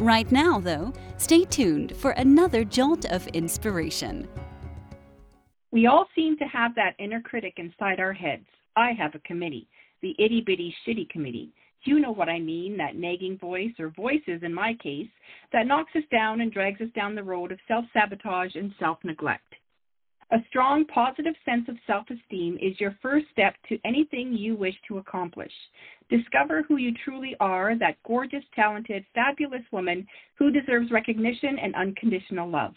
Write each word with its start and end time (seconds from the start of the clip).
Right 0.00 0.32
now, 0.32 0.58
though, 0.58 0.94
stay 1.18 1.44
tuned 1.44 1.94
for 1.94 2.12
another 2.12 2.64
jolt 2.64 3.04
of 3.12 3.26
inspiration. 3.28 4.26
We 5.72 5.88
all 5.88 6.06
seem 6.14 6.38
to 6.38 6.44
have 6.46 6.74
that 6.76 6.94
inner 6.98 7.20
critic 7.20 7.58
inside 7.58 8.00
our 8.00 8.14
heads. 8.14 8.46
I 8.76 8.92
have 8.92 9.14
a 9.14 9.18
committee, 9.18 9.68
the 10.00 10.14
itty 10.18 10.40
bitty 10.40 10.74
shitty 10.88 11.10
committee. 11.10 11.52
You 11.84 12.00
know 12.00 12.12
what 12.12 12.30
I 12.30 12.38
mean, 12.38 12.78
that 12.78 12.96
nagging 12.96 13.36
voice, 13.36 13.72
or 13.78 13.90
voices 13.90 14.40
in 14.42 14.54
my 14.54 14.72
case, 14.82 15.10
that 15.52 15.66
knocks 15.66 15.92
us 15.94 16.04
down 16.10 16.40
and 16.40 16.50
drags 16.50 16.80
us 16.80 16.88
down 16.94 17.14
the 17.14 17.22
road 17.22 17.52
of 17.52 17.58
self 17.68 17.84
sabotage 17.92 18.54
and 18.54 18.72
self 18.80 18.96
neglect. 19.04 19.54
A 20.32 20.38
strong, 20.48 20.84
positive 20.84 21.34
sense 21.44 21.68
of 21.68 21.76
self 21.88 22.06
esteem 22.08 22.56
is 22.62 22.78
your 22.78 22.96
first 23.02 23.26
step 23.32 23.56
to 23.68 23.80
anything 23.84 24.32
you 24.32 24.54
wish 24.54 24.76
to 24.86 24.98
accomplish. 24.98 25.50
Discover 26.08 26.62
who 26.62 26.76
you 26.76 26.92
truly 27.04 27.34
are, 27.40 27.76
that 27.76 27.96
gorgeous, 28.06 28.44
talented, 28.54 29.04
fabulous 29.12 29.64
woman 29.72 30.06
who 30.38 30.52
deserves 30.52 30.92
recognition 30.92 31.58
and 31.58 31.74
unconditional 31.74 32.48
love. 32.48 32.74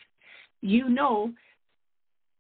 You 0.62 0.90
know 0.90 1.32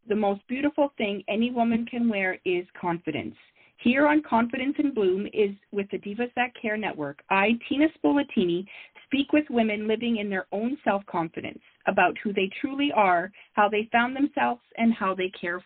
the 0.09 0.15
most 0.15 0.41
beautiful 0.47 0.91
thing 0.97 1.23
any 1.27 1.51
woman 1.51 1.85
can 1.85 2.09
wear 2.09 2.39
is 2.43 2.65
confidence. 2.79 3.35
Here 3.77 4.07
on 4.07 4.23
Confidence 4.23 4.75
in 4.79 4.93
Bloom 4.93 5.27
is 5.31 5.51
with 5.71 5.87
the 5.91 5.99
Divas 5.99 6.33
That 6.35 6.51
Care 6.59 6.77
Network. 6.77 7.21
I, 7.29 7.51
Tina 7.69 7.87
Spoletini, 7.97 8.65
speak 9.05 9.31
with 9.31 9.45
women 9.49 9.87
living 9.87 10.17
in 10.17 10.29
their 10.29 10.47
own 10.51 10.77
self 10.83 11.05
confidence 11.05 11.61
about 11.87 12.17
who 12.23 12.33
they 12.33 12.49
truly 12.61 12.91
are, 12.93 13.31
how 13.53 13.69
they 13.69 13.89
found 13.91 14.15
themselves, 14.15 14.61
and 14.77 14.93
how 14.93 15.13
they 15.13 15.29
care 15.29 15.61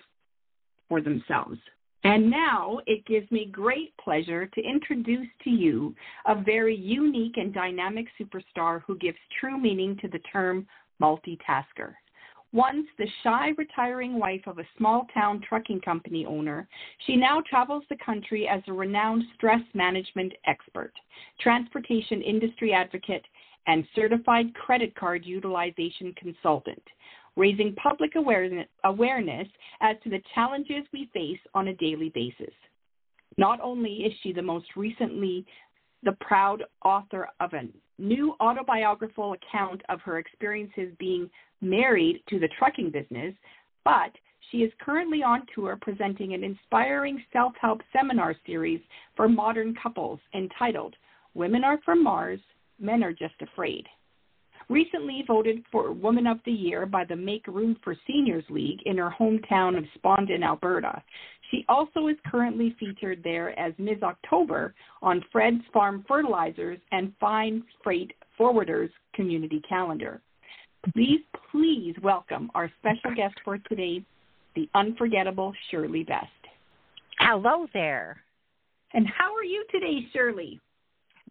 for 0.89 1.01
themselves. 1.01 1.57
And 2.03 2.29
now 2.29 2.79
it 2.85 3.05
gives 3.05 3.29
me 3.31 3.49
great 3.51 3.93
pleasure 3.97 4.45
to 4.45 4.61
introduce 4.61 5.27
to 5.43 5.49
you 5.49 5.93
a 6.25 6.35
very 6.41 6.75
unique 6.75 7.37
and 7.37 7.53
dynamic 7.53 8.05
superstar 8.19 8.81
who 8.85 8.97
gives 8.97 9.17
true 9.39 9.59
meaning 9.59 9.97
to 10.01 10.07
the 10.07 10.19
term 10.31 10.65
multitasker. 11.01 11.95
Once 12.53 12.87
the 12.97 13.07
shy 13.23 13.49
retiring 13.57 14.17
wife 14.17 14.41
of 14.47 14.57
a 14.57 14.67
small 14.77 15.05
town 15.13 15.41
trucking 15.47 15.81
company 15.81 16.25
owner, 16.25 16.65
she 17.05 17.17
now 17.17 17.41
travels 17.49 17.83
the 17.89 17.97
country 17.97 18.47
as 18.47 18.61
a 18.67 18.73
renowned 18.73 19.23
stress 19.35 19.61
management 19.73 20.31
expert, 20.45 20.93
transportation 21.41 22.21
industry 22.21 22.71
advocate, 22.71 23.25
and 23.67 23.85
certified 23.95 24.53
credit 24.55 24.95
card 24.95 25.25
utilization 25.25 26.13
consultant, 26.17 26.81
raising 27.35 27.75
public 27.75 28.15
awareness, 28.15 28.67
awareness 28.85 29.47
as 29.81 29.95
to 30.03 30.09
the 30.09 30.21
challenges 30.33 30.83
we 30.91 31.09
face 31.13 31.39
on 31.53 31.67
a 31.67 31.75
daily 31.75 32.09
basis. 32.15 32.53
Not 33.37 33.59
only 33.61 33.91
is 33.91 34.13
she 34.23 34.33
the 34.33 34.41
most 34.41 34.65
recently 34.75 35.45
the 36.03 36.13
proud 36.21 36.63
author 36.83 37.27
of 37.39 37.53
a 37.53 37.67
new 37.99 38.35
autobiographical 38.39 39.33
account 39.33 39.81
of 39.89 39.99
her 40.01 40.19
experiences 40.19 40.93
being 40.99 41.29
married 41.61 42.21
to 42.29 42.39
the 42.39 42.49
trucking 42.57 42.91
business, 42.91 43.33
but 43.83 44.11
she 44.51 44.59
is 44.59 44.71
currently 44.79 45.23
on 45.23 45.43
tour 45.53 45.77
presenting 45.81 46.33
an 46.33 46.43
inspiring 46.43 47.21
self 47.33 47.53
help 47.59 47.81
seminar 47.91 48.35
series 48.45 48.79
for 49.15 49.27
modern 49.27 49.75
couples 49.81 50.19
entitled 50.33 50.95
Women 51.33 51.63
Are 51.63 51.79
From 51.83 52.03
Mars, 52.03 52.39
Men 52.79 53.03
Are 53.03 53.13
Just 53.13 53.35
Afraid. 53.41 53.85
Recently 54.69 55.23
voted 55.25 55.63
for 55.71 55.93
Woman 55.93 56.27
of 56.27 56.39
the 56.45 56.51
Year 56.51 56.85
by 56.85 57.05
the 57.05 57.15
Make 57.15 57.47
Room 57.47 57.77
for 57.83 57.95
Seniors 58.05 58.43
League 58.49 58.79
in 58.85 58.97
her 58.97 59.13
hometown 59.17 59.77
of 59.77 59.85
Spondin, 59.97 60.43
Alberta. 60.43 61.01
She 61.49 61.63
also 61.69 62.07
is 62.07 62.17
currently 62.29 62.75
featured 62.77 63.21
there 63.23 63.57
as 63.57 63.73
Ms. 63.77 64.03
October 64.03 64.73
on 65.01 65.23
Fred's 65.31 65.63
Farm 65.71 66.03
Fertilizers 66.05 66.79
and 66.91 67.13
Fine 67.19 67.63
Freight 67.81 68.11
Forwarders 68.37 68.89
community 69.13 69.61
calendar. 69.67 70.21
Please, 70.93 71.21
please 71.49 71.95
welcome 72.03 72.51
our 72.53 72.69
special 72.79 73.15
guest 73.15 73.35
for 73.45 73.57
today, 73.69 74.03
the 74.55 74.69
unforgettable 74.75 75.53
Shirley 75.71 76.03
Best. 76.03 76.27
Hello 77.19 77.67
there. 77.73 78.21
And 78.93 79.07
how 79.07 79.33
are 79.33 79.43
you 79.43 79.65
today, 79.71 80.07
Shirley? 80.13 80.59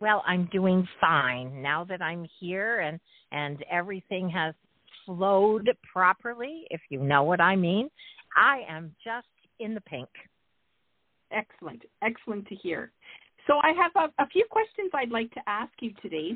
Well, 0.00 0.22
I'm 0.26 0.48
doing 0.52 0.86
fine 1.00 1.62
now 1.62 1.84
that 1.84 2.02
I'm 2.02 2.26
here 2.40 2.80
and 2.80 3.00
and 3.32 3.64
everything 3.70 4.28
has 4.30 4.54
flowed 5.04 5.70
properly, 5.92 6.64
if 6.70 6.80
you 6.90 7.02
know 7.02 7.22
what 7.22 7.40
I 7.40 7.56
mean. 7.56 7.88
I 8.36 8.62
am 8.68 8.94
just 9.02 9.26
in 9.58 9.74
the 9.74 9.80
pink. 9.82 10.08
Excellent. 11.32 11.82
Excellent 12.02 12.46
to 12.48 12.54
hear. 12.54 12.92
So 13.46 13.54
I 13.62 13.72
have 13.72 13.92
a, 13.96 14.22
a 14.22 14.26
few 14.28 14.44
questions 14.50 14.90
I'd 14.94 15.10
like 15.10 15.32
to 15.34 15.40
ask 15.46 15.72
you 15.80 15.92
today. 16.02 16.32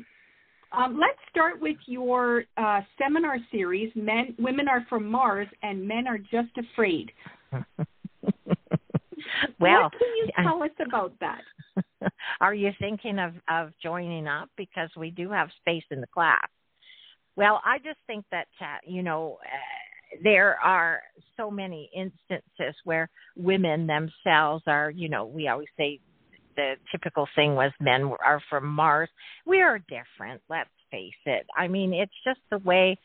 Um, 0.71 0.97
let's 0.99 1.19
start 1.29 1.61
with 1.61 1.75
your 1.85 2.45
uh, 2.57 2.81
seminar 2.97 3.37
series, 3.51 3.91
"Men, 3.95 4.33
Women 4.39 4.67
Are 4.69 4.85
from 4.89 5.09
Mars 5.09 5.47
and 5.63 5.85
Men 5.85 6.07
Are 6.07 6.17
Just 6.17 6.57
Afraid." 6.57 7.11
well, 9.59 9.83
what 9.83 9.91
can 9.91 10.07
you 10.17 10.29
tell 10.41 10.63
us 10.63 10.69
about 10.85 11.13
that? 11.19 11.41
Are 12.41 12.53
you 12.53 12.71
thinking 12.79 13.19
of 13.19 13.33
of 13.49 13.71
joining 13.81 14.27
up 14.27 14.49
because 14.57 14.89
we 14.97 15.11
do 15.11 15.29
have 15.29 15.49
space 15.61 15.83
in 15.91 16.01
the 16.01 16.07
class? 16.07 16.47
Well, 17.37 17.61
I 17.63 17.77
just 17.77 17.99
think 18.07 18.25
that 18.31 18.47
uh, 18.59 18.77
you 18.85 19.03
know 19.03 19.37
uh, 19.41 20.17
there 20.23 20.59
are 20.59 21.01
so 21.37 21.49
many 21.49 21.89
instances 21.95 22.75
where 22.83 23.09
women 23.37 23.87
themselves 23.87 24.63
are, 24.67 24.89
you 24.89 25.09
know, 25.09 25.25
we 25.25 25.47
always 25.47 25.69
say 25.77 25.99
the 26.55 26.73
typical 26.91 27.27
thing 27.35 27.55
was 27.55 27.71
men 27.79 28.11
are 28.23 28.41
from 28.49 28.67
Mars. 28.67 29.09
We 29.45 29.61
are 29.61 29.79
different, 29.79 30.41
let's 30.49 30.69
face 30.91 31.13
it. 31.25 31.45
I 31.55 31.67
mean, 31.67 31.93
it's 31.93 32.11
just 32.25 32.39
the 32.49 32.57
way 32.57 32.97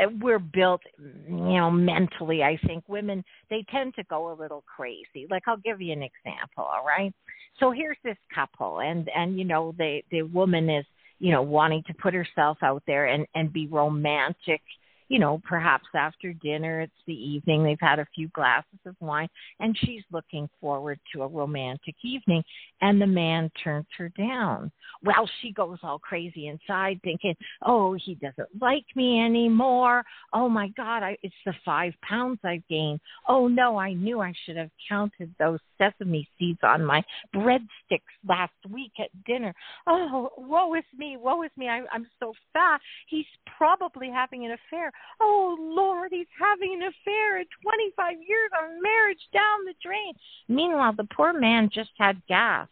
Uh, 0.00 0.08
we're 0.20 0.38
built 0.38 0.80
you 0.98 1.34
know 1.34 1.70
mentally 1.70 2.42
i 2.42 2.58
think. 2.66 2.84
Women 2.88 3.24
they 3.50 3.64
tend 3.70 3.94
to 3.94 4.04
go 4.04 4.32
a 4.32 4.34
little 4.34 4.64
crazy. 4.76 5.26
Like 5.30 5.44
i'll 5.46 5.56
give 5.56 5.80
you 5.80 5.92
an 5.92 6.02
example 6.02 6.64
all 6.64 6.84
right? 6.86 7.12
So 7.60 7.70
here's 7.70 7.98
this 8.04 8.16
couple 8.34 8.80
and 8.80 9.08
and 9.14 9.38
you 9.38 9.44
know 9.44 9.74
the 9.78 10.02
the 10.10 10.22
woman 10.22 10.68
is 10.68 10.84
you 11.18 11.30
know 11.32 11.42
wanting 11.42 11.82
to 11.86 11.94
put 11.94 12.14
herself 12.14 12.58
out 12.62 12.82
there 12.86 13.06
and 13.06 13.26
and 13.34 13.52
be 13.52 13.66
romantic 13.66 14.60
you 15.08 15.18
know, 15.18 15.40
perhaps 15.46 15.86
after 15.94 16.32
dinner, 16.32 16.80
it's 16.80 16.92
the 17.06 17.12
evening, 17.12 17.62
they've 17.62 17.76
had 17.80 17.98
a 17.98 18.06
few 18.14 18.28
glasses 18.28 18.78
of 18.86 18.96
wine, 19.00 19.28
and 19.60 19.76
she's 19.78 20.02
looking 20.10 20.48
forward 20.60 20.98
to 21.12 21.22
a 21.22 21.28
romantic 21.28 21.94
evening, 22.02 22.42
and 22.80 23.00
the 23.00 23.06
man 23.06 23.50
turns 23.62 23.86
her 23.98 24.10
down. 24.10 24.70
Well, 25.02 25.28
she 25.40 25.52
goes 25.52 25.78
all 25.82 25.98
crazy 25.98 26.48
inside 26.48 27.00
thinking, 27.04 27.34
oh, 27.66 27.96
he 28.02 28.14
doesn't 28.14 28.48
like 28.60 28.86
me 28.96 29.22
anymore. 29.22 30.04
Oh 30.32 30.48
my 30.48 30.68
God, 30.76 31.02
I, 31.02 31.16
it's 31.22 31.34
the 31.44 31.54
five 31.64 31.92
pounds 32.02 32.38
I've 32.42 32.66
gained. 32.68 33.00
Oh 33.28 33.48
no, 33.48 33.76
I 33.76 33.92
knew 33.92 34.20
I 34.20 34.32
should 34.44 34.56
have 34.56 34.70
counted 34.88 35.34
those 35.38 35.60
sesame 35.78 36.26
seeds 36.38 36.60
on 36.62 36.84
my 36.84 37.02
breadsticks 37.34 38.00
last 38.26 38.52
week 38.70 38.92
at 38.98 39.10
dinner. 39.26 39.54
Oh, 39.86 40.30
woe 40.38 40.74
is 40.74 40.84
me, 40.96 41.16
woe 41.18 41.42
is 41.42 41.50
me, 41.56 41.68
I, 41.68 41.82
I'm 41.92 42.06
so 42.20 42.32
fat. 42.52 42.80
He's 43.08 43.26
probably 43.58 44.08
having 44.08 44.46
an 44.46 44.52
affair. 44.52 44.90
Oh 45.20 45.56
Lord, 45.58 46.10
he's 46.12 46.26
having 46.38 46.74
an 46.74 46.88
affair 46.88 47.38
at 47.38 47.46
25 47.62 48.12
years 48.26 48.50
of 48.52 48.82
marriage 48.82 49.22
down 49.32 49.64
the 49.64 49.74
drain. 49.82 50.14
Meanwhile, 50.48 50.94
the 50.96 51.08
poor 51.14 51.32
man 51.32 51.70
just 51.72 51.90
had 51.98 52.20
gas 52.26 52.68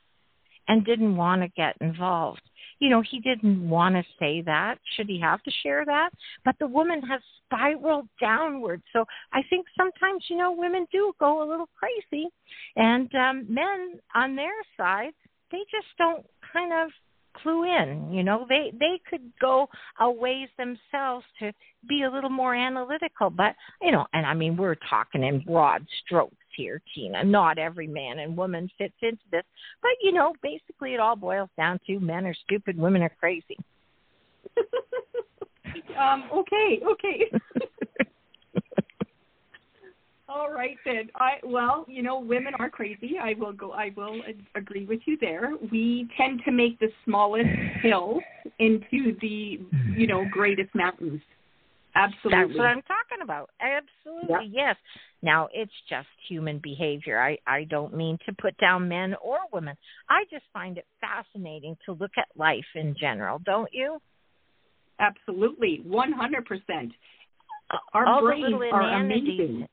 and 0.69 0.85
didn't 0.85 1.17
want 1.17 1.43
to 1.43 1.49
get 1.49 1.76
involved. 1.81 2.43
You 2.79 2.91
know, 2.91 3.02
he 3.08 3.20
didn't 3.20 3.69
want 3.69 3.94
to 3.94 4.02
say 4.19 4.43
that. 4.43 4.79
Should 4.97 5.06
he 5.06 5.20
have 5.20 5.43
to 5.44 5.50
share 5.62 5.85
that? 5.85 6.11
But 6.44 6.56
the 6.58 6.67
woman 6.67 7.00
has 7.02 7.20
spiraled 7.47 8.08
downward. 8.20 8.82
So 8.93 9.05
I 9.32 9.43
think 9.49 9.67
sometimes, 9.76 10.25
you 10.29 10.37
know, 10.37 10.52
women 10.52 10.87
do 10.91 11.12
go 11.20 11.43
a 11.43 11.49
little 11.49 11.69
crazy. 11.79 12.29
And 12.75 13.12
um, 13.14 13.47
men 13.49 14.00
on 14.14 14.35
their 14.35 14.50
side, 14.76 15.12
they 15.52 15.61
just 15.70 15.87
don't 15.97 16.26
kind 16.52 16.73
of 16.73 16.91
clue 17.34 17.64
in 17.64 18.12
you 18.12 18.23
know. 18.23 18.46
They 18.49 18.73
they 18.79 19.00
could 19.08 19.32
go 19.40 19.69
a 20.00 20.11
ways 20.11 20.49
themselves 20.58 21.25
to 21.40 21.52
be 21.88 22.02
a 22.02 22.11
little 22.11 22.31
more 22.31 22.55
analytical 22.55 23.29
but 23.31 23.55
you 23.81 23.90
know 23.90 24.06
and 24.12 24.25
i 24.25 24.34
mean 24.34 24.56
we're 24.56 24.76
talking 24.88 25.25
in 25.25 25.40
broad 25.40 25.84
strokes 26.05 26.37
here 26.56 26.81
tina. 26.94 27.25
Not 27.25 27.58
every 27.58 27.87
man 27.87 28.19
and 28.19 28.37
woman 28.37 28.69
fits 28.79 28.94
into 29.02 29.23
this 29.31 29.44
but 29.81 29.90
you 30.02 30.12
know 30.12 30.34
basically 30.43 30.94
it 30.94 31.00
all 31.00 31.17
boils 31.17 31.49
down 31.56 31.81
to 31.87 31.99
men 31.99 32.26
are 32.26 32.34
stupid 32.44 32.79
women 32.79 33.02
are 33.02 33.12
crazy. 33.20 33.58
Um 35.99 36.25
okay 36.32 36.81
okay 36.87 37.31
All 40.34 40.50
right 40.50 40.76
then. 40.84 41.11
I 41.17 41.32
well, 41.44 41.84
you 41.88 42.02
know, 42.02 42.19
women 42.19 42.55
are 42.58 42.70
crazy. 42.70 43.17
I 43.20 43.34
will 43.38 43.52
go. 43.52 43.73
I 43.73 43.93
will 43.96 44.23
agree 44.55 44.87
with 44.87 45.00
you 45.05 45.19
there. 45.20 45.52
We 45.70 46.08
tend 46.17 46.40
to 46.46 46.52
make 46.52 46.79
the 46.79 46.88
smallest 47.05 47.49
hills 47.82 48.23
into 48.58 49.17
the, 49.20 49.61
you 49.94 50.06
know, 50.06 50.25
greatest 50.31 50.75
mountains. 50.75 51.20
Absolutely. 51.94 52.31
That's 52.31 52.58
what 52.58 52.67
I'm 52.67 52.82
talking 52.82 53.23
about. 53.23 53.50
Absolutely, 53.61 54.50
yes. 54.50 54.76
Now 55.20 55.49
it's 55.52 55.73
just 55.90 56.08
human 56.29 56.58
behavior. 56.62 57.20
I 57.20 57.37
I 57.46 57.64
don't 57.64 57.94
mean 57.94 58.17
to 58.26 58.32
put 58.40 58.56
down 58.56 58.88
men 58.88 59.14
or 59.23 59.38
women. 59.52 59.76
I 60.08 60.25
just 60.31 60.44
find 60.52 60.78
it 60.78 60.87
fascinating 61.00 61.76
to 61.85 61.93
look 61.93 62.12
at 62.17 62.28
life 62.37 62.64
in 62.75 62.96
general, 62.99 63.38
don't 63.44 63.73
you? 63.73 63.99
Absolutely, 64.99 65.82
100%. 65.87 66.93
Our 67.93 68.06
All 68.06 68.20
brains 68.20 68.55
are 68.73 69.00
amazing. 69.00 69.67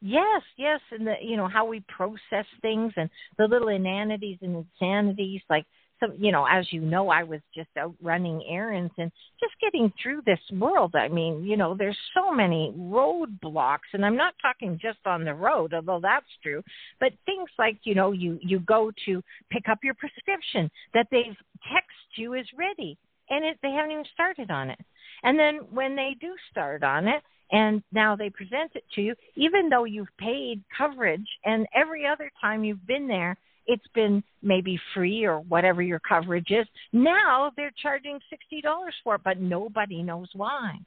Yes, 0.00 0.42
yes, 0.56 0.80
and 0.92 1.06
the 1.06 1.14
you 1.20 1.36
know 1.36 1.48
how 1.48 1.64
we 1.66 1.80
process 1.88 2.46
things 2.62 2.92
and 2.96 3.10
the 3.36 3.48
little 3.48 3.68
inanities 3.68 4.38
and 4.42 4.64
insanities 4.80 5.40
like 5.50 5.66
some 5.98 6.14
you 6.20 6.30
know 6.30 6.46
as 6.46 6.72
you 6.72 6.80
know 6.80 7.08
I 7.08 7.24
was 7.24 7.40
just 7.52 7.70
out 7.76 7.94
running 8.00 8.44
errands 8.48 8.92
and 8.96 9.10
just 9.40 9.54
getting 9.60 9.92
through 10.00 10.22
this 10.24 10.38
world. 10.52 10.94
I 10.94 11.08
mean, 11.08 11.42
you 11.42 11.56
know, 11.56 11.74
there's 11.76 11.98
so 12.14 12.32
many 12.32 12.72
roadblocks 12.78 13.90
and 13.92 14.06
I'm 14.06 14.16
not 14.16 14.34
talking 14.40 14.78
just 14.80 15.00
on 15.04 15.24
the 15.24 15.34
road, 15.34 15.74
although 15.74 16.00
that's 16.00 16.26
true, 16.44 16.62
but 17.00 17.12
things 17.26 17.50
like, 17.58 17.78
you 17.82 17.96
know, 17.96 18.12
you 18.12 18.38
you 18.40 18.60
go 18.60 18.92
to 19.06 19.22
pick 19.50 19.68
up 19.68 19.78
your 19.82 19.94
prescription 19.94 20.70
that 20.94 21.08
they've 21.10 21.36
text 21.72 22.06
you 22.16 22.34
is 22.34 22.46
ready 22.56 22.96
and 23.30 23.44
it 23.44 23.58
they 23.64 23.72
haven't 23.72 23.90
even 23.90 24.04
started 24.14 24.48
on 24.52 24.70
it. 24.70 24.78
And 25.24 25.36
then 25.36 25.56
when 25.72 25.96
they 25.96 26.14
do 26.20 26.34
start 26.52 26.84
on 26.84 27.08
it, 27.08 27.20
and 27.52 27.82
now 27.92 28.14
they 28.16 28.30
present 28.30 28.72
it 28.74 28.84
to 28.94 29.02
you, 29.02 29.14
even 29.36 29.68
though 29.68 29.84
you've 29.84 30.14
paid 30.18 30.62
coverage, 30.76 31.26
and 31.44 31.66
every 31.74 32.06
other 32.06 32.30
time 32.40 32.64
you've 32.64 32.86
been 32.86 33.08
there, 33.08 33.36
it's 33.66 33.86
been 33.94 34.22
maybe 34.42 34.78
free 34.94 35.24
or 35.24 35.40
whatever 35.40 35.82
your 35.82 36.00
coverage 36.00 36.50
is. 36.50 36.66
Now 36.92 37.52
they're 37.56 37.72
charging 37.82 38.18
sixty 38.30 38.60
dollars 38.60 38.94
for 39.04 39.16
it, 39.16 39.20
but 39.24 39.40
nobody 39.40 40.02
knows 40.02 40.28
why. 40.34 40.78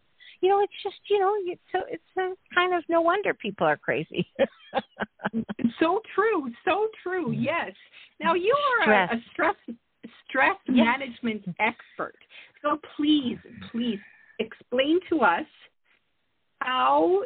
You 0.41 0.49
know, 0.49 0.61
it's 0.61 0.73
just 0.83 0.95
you 1.09 1.19
know, 1.19 1.33
it's 1.45 1.61
so 1.71 1.79
it's 1.89 2.03
a 2.17 2.55
kind 2.55 2.73
of 2.75 2.83
no 2.89 3.01
wonder 3.01 3.33
people 3.33 3.67
are 3.67 3.77
crazy. 3.77 4.27
So 5.79 6.01
true, 6.13 6.51
so 6.65 6.87
true. 7.01 7.29
Mm. 7.33 7.43
Yes. 7.45 7.71
Now 8.19 8.33
you 8.33 8.55
are 8.79 8.83
Stress. 8.83 9.09
a, 9.11 9.15
a 9.15 9.21
stress 9.31 9.55
stress 10.29 10.55
Yes. 10.67 10.85
management 10.99 11.43
expert. 11.59 12.15
So 12.61 12.79
please, 12.95 13.37
please 13.71 13.99
explain 14.39 14.99
to 15.09 15.21
us 15.21 15.45
how 16.61 17.21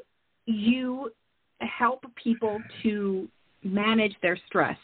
you 0.46 1.12
help 1.60 2.04
people 2.22 2.60
to 2.84 3.28
manage 3.64 4.14
their 4.22 4.38
stress. 4.48 4.78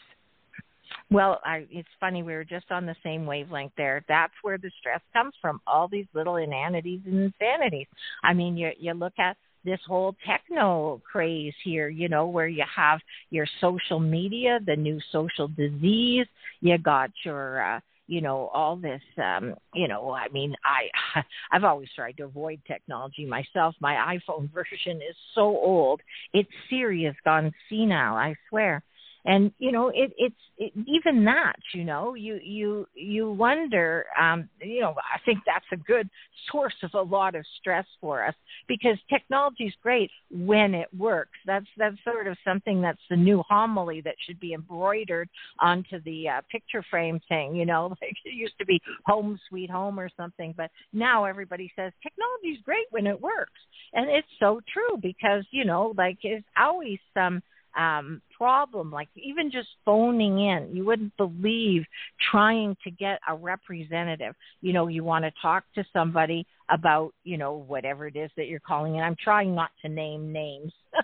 Well, 1.10 1.40
I, 1.44 1.66
it's 1.70 1.88
funny. 2.00 2.22
We 2.22 2.32
were 2.32 2.44
just 2.44 2.70
on 2.70 2.86
the 2.86 2.96
same 3.02 3.26
wavelength 3.26 3.72
there. 3.76 4.04
That's 4.08 4.32
where 4.42 4.58
the 4.58 4.70
stress 4.80 5.00
comes 5.12 5.34
from. 5.40 5.60
All 5.66 5.88
these 5.88 6.06
little 6.14 6.36
inanities 6.36 7.00
and 7.06 7.32
insanities. 7.32 7.86
I 8.22 8.32
mean, 8.32 8.56
you 8.56 8.70
you 8.78 8.94
look 8.94 9.14
at 9.18 9.36
this 9.64 9.80
whole 9.86 10.16
techno 10.26 11.00
craze 11.10 11.54
here, 11.64 11.88
you 11.88 12.08
know, 12.08 12.26
where 12.26 12.48
you 12.48 12.64
have 12.74 13.00
your 13.30 13.46
social 13.60 14.00
media, 14.00 14.58
the 14.66 14.76
new 14.76 14.98
social 15.12 15.48
disease. 15.48 16.26
You 16.60 16.78
got 16.78 17.10
your, 17.24 17.76
uh, 17.76 17.80
you 18.06 18.20
know, 18.20 18.48
all 18.52 18.76
this. 18.76 19.02
um, 19.22 19.54
You 19.74 19.88
know, 19.88 20.12
I 20.12 20.28
mean, 20.28 20.54
I 20.64 21.22
I've 21.52 21.64
always 21.64 21.88
tried 21.94 22.16
to 22.18 22.24
avoid 22.24 22.60
technology 22.66 23.26
myself. 23.26 23.74
My 23.80 24.18
iPhone 24.18 24.52
version 24.54 24.98
is 24.98 25.16
so 25.34 25.42
old. 25.42 26.00
It's 26.32 26.50
serious, 26.70 27.14
gone 27.24 27.52
senile. 27.68 28.14
I 28.14 28.34
swear 28.48 28.82
and 29.24 29.52
you 29.58 29.72
know 29.72 29.88
it 29.88 30.12
it's 30.16 30.34
it, 30.58 30.72
even 30.86 31.24
that 31.24 31.56
you 31.74 31.84
know 31.84 32.14
you 32.14 32.38
you 32.42 32.86
you 32.94 33.30
wonder 33.30 34.04
um 34.20 34.48
you 34.60 34.80
know 34.80 34.94
i 35.14 35.18
think 35.24 35.38
that's 35.46 35.64
a 35.72 35.76
good 35.76 36.08
source 36.50 36.74
of 36.82 36.90
a 36.94 37.02
lot 37.02 37.34
of 37.34 37.44
stress 37.60 37.86
for 38.00 38.24
us 38.24 38.34
because 38.68 38.96
technology 39.08 39.64
is 39.64 39.74
great 39.82 40.10
when 40.30 40.74
it 40.74 40.88
works. 40.96 41.38
That's 41.46 41.66
that's 41.76 41.96
sort 42.04 42.26
of 42.26 42.36
something 42.44 42.80
that's 42.80 43.00
the 43.10 43.16
new 43.16 43.42
homily 43.48 44.00
that 44.02 44.14
should 44.26 44.40
be 44.40 44.54
embroidered 44.54 45.28
onto 45.60 46.00
the 46.02 46.28
uh, 46.28 46.40
picture 46.50 46.84
frame 46.90 47.20
thing 47.28 47.54
you 47.54 47.66
know 47.66 47.88
like 48.02 48.16
it 48.24 48.34
used 48.34 48.58
to 48.58 48.66
be 48.66 48.80
home 49.06 49.38
sweet 49.48 49.70
home 49.70 49.98
or 49.98 50.10
something 50.16 50.54
but 50.56 50.70
now 50.92 51.24
everybody 51.24 51.70
says 51.76 51.92
technology 52.02 52.48
is 52.48 52.64
great 52.64 52.86
when 52.90 53.06
it 53.06 53.20
works. 53.20 53.52
And 53.94 54.08
it's 54.08 54.28
so 54.40 54.60
true 54.72 54.96
because 55.00 55.44
you 55.50 55.64
know 55.64 55.94
like 55.96 56.18
it's 56.22 56.46
always 56.58 56.98
some 57.14 57.42
um 57.78 58.20
problem 58.36 58.90
like 58.90 59.08
even 59.16 59.50
just 59.50 59.68
phoning 59.84 60.38
in 60.40 60.70
you 60.74 60.84
wouldn't 60.84 61.16
believe 61.16 61.84
trying 62.30 62.76
to 62.84 62.90
get 62.90 63.18
a 63.28 63.34
representative. 63.34 64.34
You 64.60 64.72
know 64.72 64.88
you 64.88 65.04
want 65.04 65.24
to 65.24 65.32
talk 65.40 65.64
to 65.74 65.84
somebody 65.92 66.46
about 66.68 67.12
you 67.24 67.38
know 67.38 67.64
whatever 67.66 68.06
it 68.06 68.16
is 68.16 68.30
that 68.36 68.46
you're 68.46 68.60
calling 68.60 68.96
and 68.96 69.04
i'm 69.04 69.16
trying 69.22 69.54
not 69.54 69.70
to 69.82 69.88
name 69.88 70.32
names. 70.32 70.72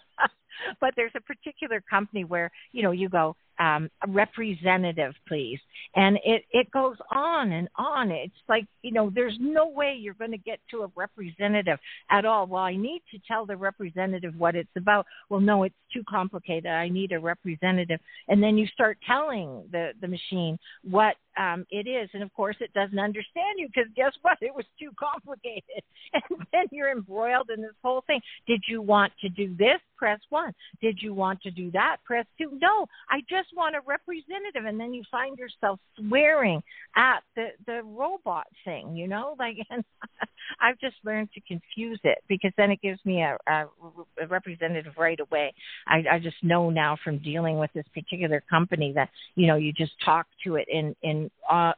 But 0.80 0.94
there's 0.96 1.12
a 1.16 1.20
particular 1.20 1.80
company 1.88 2.24
where 2.24 2.50
you 2.72 2.82
know 2.82 2.90
you 2.90 3.08
go 3.08 3.36
um 3.58 3.90
representative 4.08 5.14
please. 5.26 5.58
And 5.94 6.18
it 6.24 6.44
it 6.52 6.70
goes 6.70 6.96
on 7.10 7.52
and 7.52 7.68
on. 7.76 8.10
It's 8.10 8.34
like 8.48 8.66
you 8.82 8.92
know 8.92 9.10
there's 9.14 9.36
no 9.40 9.68
way 9.68 9.96
you're 9.98 10.14
going 10.14 10.30
to 10.32 10.38
get 10.38 10.60
to 10.70 10.82
a 10.82 10.90
representative 10.96 11.78
at 12.10 12.24
all. 12.24 12.46
Well 12.46 12.62
i 12.62 12.76
need 12.76 13.02
to 13.10 13.18
tell 13.26 13.46
the 13.46 13.56
representative 13.56 14.34
what 14.36 14.54
it's 14.54 14.68
about. 14.76 15.06
Well 15.28 15.40
no 15.40 15.64
it's 15.64 15.74
too 15.92 16.02
complicated. 16.08 16.70
I 16.70 16.88
need 16.88 17.12
a 17.12 17.20
representative. 17.20 18.00
And 18.28 18.42
then 18.42 18.58
you 18.58 18.66
start 18.68 18.98
telling 19.06 19.64
the 19.72 19.90
the 20.00 20.08
machine 20.08 20.58
what 20.88 21.16
um 21.38 21.66
it 21.70 21.88
is. 21.88 22.08
And 22.14 22.22
of 22.22 22.32
course 22.34 22.56
it 22.60 22.72
doesn't 22.74 22.98
understand 22.98 23.58
you 23.58 23.68
because 23.68 23.90
guess 23.96 24.12
what? 24.22 24.38
It 24.40 24.54
was 24.54 24.66
too 24.78 24.90
complicated. 24.98 25.62
And 26.14 26.46
then 26.52 26.64
you're 26.72 26.90
embroiled 26.90 27.50
in 27.54 27.60
this 27.60 27.74
whole 27.84 28.02
thing. 28.06 28.20
Did 28.46 28.62
you 28.66 28.80
want 28.80 29.12
to 29.20 29.28
do 29.28 29.54
this? 29.58 29.78
Press 29.96 30.20
one. 30.30 30.54
Did 30.80 30.98
you 31.02 31.12
want 31.12 31.42
to 31.42 31.50
do 31.50 31.70
that? 31.72 31.98
Press 32.04 32.24
two. 32.38 32.58
No 32.60 32.86
i 33.10 33.20
just 33.28 33.47
want 33.54 33.76
a 33.76 33.80
representative 33.86 34.64
and 34.66 34.78
then 34.78 34.92
you 34.92 35.02
find 35.10 35.38
yourself 35.38 35.78
swearing 35.98 36.62
at 36.96 37.20
the 37.36 37.48
the 37.66 37.82
robot 37.84 38.46
thing 38.64 38.96
you 38.96 39.08
know? 39.08 39.36
Like 39.48 39.56
and 39.70 39.84
i've 40.60 40.78
just 40.78 40.96
learned 41.04 41.28
to 41.32 41.40
confuse 41.42 42.00
it 42.02 42.18
because 42.28 42.50
then 42.56 42.70
it 42.70 42.80
gives 42.82 42.98
me 43.04 43.22
a, 43.22 43.36
a, 43.46 43.66
a 44.20 44.26
representative 44.26 44.92
right 44.98 45.20
away. 45.20 45.54
I, 45.86 46.04
I 46.12 46.18
just 46.18 46.36
know 46.42 46.70
now 46.70 46.96
from 47.04 47.18
dealing 47.18 47.58
with 47.58 47.70
this 47.72 47.84
particular 47.94 48.42
company 48.50 48.92
that 48.94 49.10
you 49.36 49.46
know 49.46 49.56
you 49.56 49.72
just 49.72 49.92
talk 50.04 50.26
to 50.44 50.56
it 50.56 50.66
in 50.68 50.94
in 51.02 51.30
uh, 51.50 51.72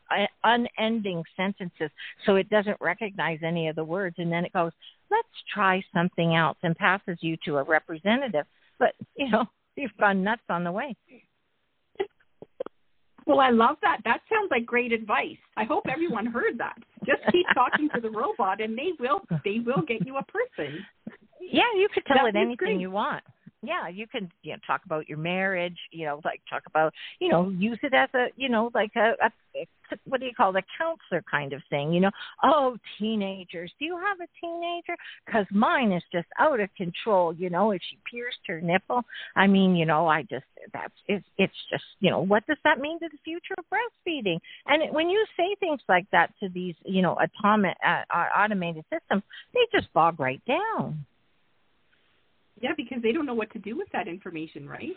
unending 0.45 1.23
sentences 1.37 1.91
so 2.25 2.37
it 2.37 2.49
doesn't 2.49 2.79
recognize 2.81 3.41
any 3.45 3.69
of 3.69 3.77
the 3.77 3.85
words 3.85 4.17
and 4.19 4.33
then 4.33 4.45
it 4.45 4.53
goes 4.53 4.73
let's 5.11 5.29
try 5.53 5.83
something 5.93 6.35
else 6.35 6.59
and 6.63 6.77
passes 6.77 7.19
you 7.21 7.37
to 7.45 7.59
a 7.59 7.63
representative. 7.63 8.47
But 8.79 8.95
you 9.17 9.31
know 9.31 9.45
you've 9.77 9.97
gone 9.99 10.25
nuts 10.25 10.43
on 10.49 10.65
the 10.65 10.73
way 10.73 10.97
Well, 13.31 13.39
I 13.39 13.51
love 13.51 13.77
that. 13.83 13.99
That 14.05 14.23
sounds 14.29 14.49
like 14.51 14.67
great 14.67 14.93
advice. 14.93 15.37
I 15.57 15.63
hope 15.63 15.85
everyone 15.89 16.27
heard 16.27 16.59
that. 16.59 16.77
Just 17.07 17.21
keep 17.31 17.47
talking 17.55 17.89
to 17.95 18.01
the 18.01 18.11
robot, 18.11 18.61
and 18.61 18.77
they 18.77 18.91
will 18.99 19.21
they 19.45 19.61
will 19.65 19.83
get 19.87 20.05
you 20.05 20.17
a 20.17 20.25
person. 20.25 20.85
Yeah, 21.41 21.63
you 21.77 21.89
could 21.95 22.05
tell 22.07 22.25
That 22.25 22.35
it 22.35 22.37
anything 22.37 22.57
great. 22.57 22.81
you 22.81 22.91
want. 22.91 23.23
Yeah, 23.63 23.89
you 23.89 24.07
can 24.07 24.31
you 24.43 24.53
know 24.53 24.59
talk 24.67 24.83
about 24.87 25.07
your 25.07 25.19
marriage, 25.19 25.77
you 25.91 26.07
know, 26.07 26.21
like 26.25 26.41
talk 26.49 26.63
about, 26.67 26.95
you 27.19 27.29
know, 27.29 27.51
use 27.51 27.79
it 27.83 27.93
as 27.93 28.09
a, 28.15 28.29
you 28.37 28.49
know, 28.49 28.71
like 28.75 28.93
a, 28.97 29.13
a 29.23 29.31
what 30.07 30.21
do 30.21 30.27
you 30.27 30.33
call 30.35 30.57
it, 30.57 30.65
a 30.65 30.83
counselor 30.83 31.23
kind 31.31 31.53
of 31.53 31.61
thing, 31.69 31.93
you 31.93 32.01
know. 32.01 32.11
Oh, 32.43 32.79
teenagers, 32.99 33.71
do 33.79 33.85
you 33.85 33.99
have 33.99 34.19
a 34.21 34.29
teenager? 34.41 34.97
Cuz 35.31 35.47
mine 35.51 35.93
is 35.93 36.03
just 36.11 36.29
out 36.39 36.59
of 36.59 36.75
control, 36.75 37.35
you 37.35 37.51
know, 37.51 37.73
if 37.73 37.83
she 37.91 37.99
pierced 38.11 38.39
her 38.47 38.63
nipple. 38.63 39.03
I 39.37 39.47
mean, 39.47 39.77
you 39.77 39.85
know, 39.85 40.09
I 40.09 40.23
just 40.23 40.47
that's 40.73 40.95
it's 41.07 41.27
it's 41.37 41.67
just, 41.71 41.85
you 42.01 42.11
know, 42.11 42.21
what 42.21 42.47
does 42.47 42.59
that 42.65 42.81
mean 42.81 42.99
to 43.01 43.09
the 43.11 43.19
future 43.25 43.55
of 43.59 43.65
breastfeeding? 43.71 44.39
And 44.67 44.95
when 44.95 45.11
you 45.11 45.27
say 45.37 45.55
things 45.61 45.81
like 45.87 46.07
that 46.13 46.33
to 46.41 46.49
these, 46.49 46.77
you 46.85 47.03
know, 47.03 47.19
atomic 47.19 47.77
uh, 47.87 48.05
automated 48.15 48.85
systems, 48.91 49.23
they 49.53 49.61
just 49.71 49.93
bog 49.93 50.19
right 50.19 50.41
down. 50.47 51.05
Yeah, 52.61 52.73
because 52.77 53.03
they 53.03 53.13
don't 53.13 53.25
know 53.25 53.35
what 53.35 53.51
to 53.53 53.59
do 53.59 53.77
with 53.77 53.89
that 53.93 54.07
information, 54.07 54.69
right? 54.69 54.95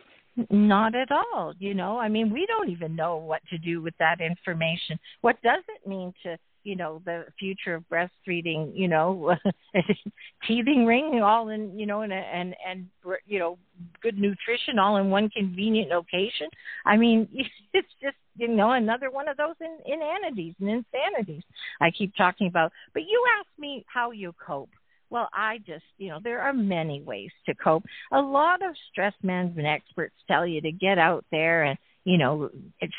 Not 0.49 0.95
at 0.95 1.09
all. 1.11 1.53
You 1.59 1.73
know, 1.73 1.97
I 1.97 2.09
mean, 2.09 2.31
we 2.31 2.45
don't 2.45 2.69
even 2.69 2.95
know 2.95 3.17
what 3.17 3.41
to 3.49 3.57
do 3.57 3.81
with 3.81 3.93
that 3.99 4.19
information. 4.19 4.99
What 5.21 5.41
does 5.43 5.63
it 5.69 5.87
mean 5.87 6.13
to, 6.23 6.37
you 6.65 6.75
know, 6.75 7.01
the 7.05 7.25
future 7.39 7.75
of 7.75 7.83
breastfeeding? 7.89 8.71
You 8.73 8.89
know, 8.89 9.35
teething 10.47 10.85
ring, 10.85 11.21
all 11.23 11.49
in, 11.49 11.79
you 11.79 11.85
know, 11.85 12.01
and 12.01 12.11
and 12.11 12.53
and 12.67 12.87
you 13.25 13.39
know, 13.39 13.57
good 14.01 14.17
nutrition, 14.17 14.77
all 14.77 14.97
in 14.97 15.09
one 15.09 15.29
convenient 15.29 15.89
location. 15.89 16.47
I 16.85 16.97
mean, 16.97 17.29
it's 17.73 17.87
just 18.01 18.17
you 18.35 18.49
know 18.49 18.71
another 18.71 19.09
one 19.09 19.29
of 19.29 19.37
those 19.37 19.55
in, 19.61 19.77
inanities 19.85 20.55
and 20.59 20.69
insanities 20.69 21.43
I 21.79 21.91
keep 21.91 22.13
talking 22.17 22.47
about. 22.47 22.73
But 22.93 23.03
you 23.03 23.23
asked 23.39 23.57
me 23.57 23.85
how 23.87 24.11
you 24.11 24.33
cope. 24.45 24.69
Well, 25.13 25.29
I 25.31 25.59
just, 25.59 25.85
you 25.99 26.09
know, 26.09 26.17
there 26.23 26.41
are 26.41 26.53
many 26.53 27.03
ways 27.03 27.29
to 27.45 27.53
cope. 27.53 27.83
A 28.11 28.19
lot 28.19 28.63
of 28.63 28.73
stress 28.91 29.13
management 29.21 29.67
experts 29.67 30.15
tell 30.27 30.47
you 30.47 30.59
to 30.61 30.71
get 30.71 30.97
out 30.97 31.23
there 31.31 31.63
and 31.63 31.77
you 32.05 32.17
know, 32.17 32.49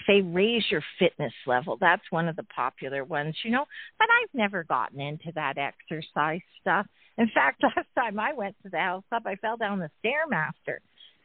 say 0.06 0.22
raise 0.22 0.62
your 0.70 0.82
fitness 0.98 1.32
level. 1.46 1.76
That's 1.78 2.04
one 2.08 2.26
of 2.26 2.36
the 2.36 2.44
popular 2.44 3.04
ones, 3.04 3.36
you 3.44 3.50
know. 3.50 3.66
But 3.98 4.08
I've 4.10 4.32
never 4.32 4.64
gotten 4.64 4.98
into 4.98 5.30
that 5.34 5.58
exercise 5.58 6.40
stuff. 6.60 6.86
In 7.18 7.28
fact, 7.34 7.62
last 7.62 7.88
time 7.94 8.18
I 8.18 8.32
went 8.32 8.56
to 8.62 8.70
the 8.70 8.78
health 8.78 9.04
club, 9.10 9.24
I 9.26 9.34
fell 9.36 9.58
down 9.58 9.78
the 9.78 9.90
stairmaster. 10.02 10.78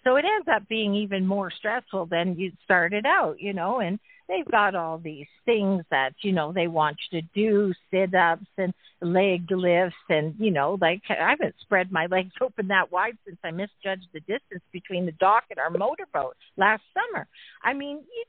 So 0.03 0.15
it 0.15 0.25
ends 0.25 0.48
up 0.53 0.68
being 0.68 0.96
even 0.96 1.25
more 1.25 1.51
stressful 1.51 2.08
than 2.08 2.38
you 2.38 2.51
started 2.63 3.06
out, 3.06 3.36
you 3.39 3.53
know, 3.53 3.79
and 3.79 4.00
they've 4.27 4.50
got 4.50 4.75
all 4.75 4.98
these 4.98 5.27
things 5.46 5.84
that, 5.91 6.13
you 6.22 6.32
know, 6.32 6.53
they 6.53 6.68
want 6.68 6.98
you 7.12 7.22
to 7.22 7.27
do, 7.34 7.74
sit 7.91 8.13
ups 8.13 8.46
and 8.58 8.74
leg 9.01 9.50
lifts 9.50 9.96
and, 10.10 10.36
you 10.38 10.51
know, 10.51 10.77
like 10.79 11.01
I 11.10 11.29
haven't 11.32 11.56
spread 11.62 11.91
my 11.91 12.06
legs 12.06 12.32
open 12.41 12.68
that 12.70 12.91
wide 12.91 13.18
since 13.25 13.38
I 13.44 13.51
misjudged 13.51 14.08
the 14.13 14.20
distance 14.22 14.63
between 14.72 15.06
the 15.06 15.12
dock 15.13 15.44
and 15.50 15.60
our 15.60 15.70
motorboat 15.70 16.36
last 16.58 16.84
summer. 16.94 17.27
I 17.63 17.74
mean, 17.74 17.98
you 17.98 18.25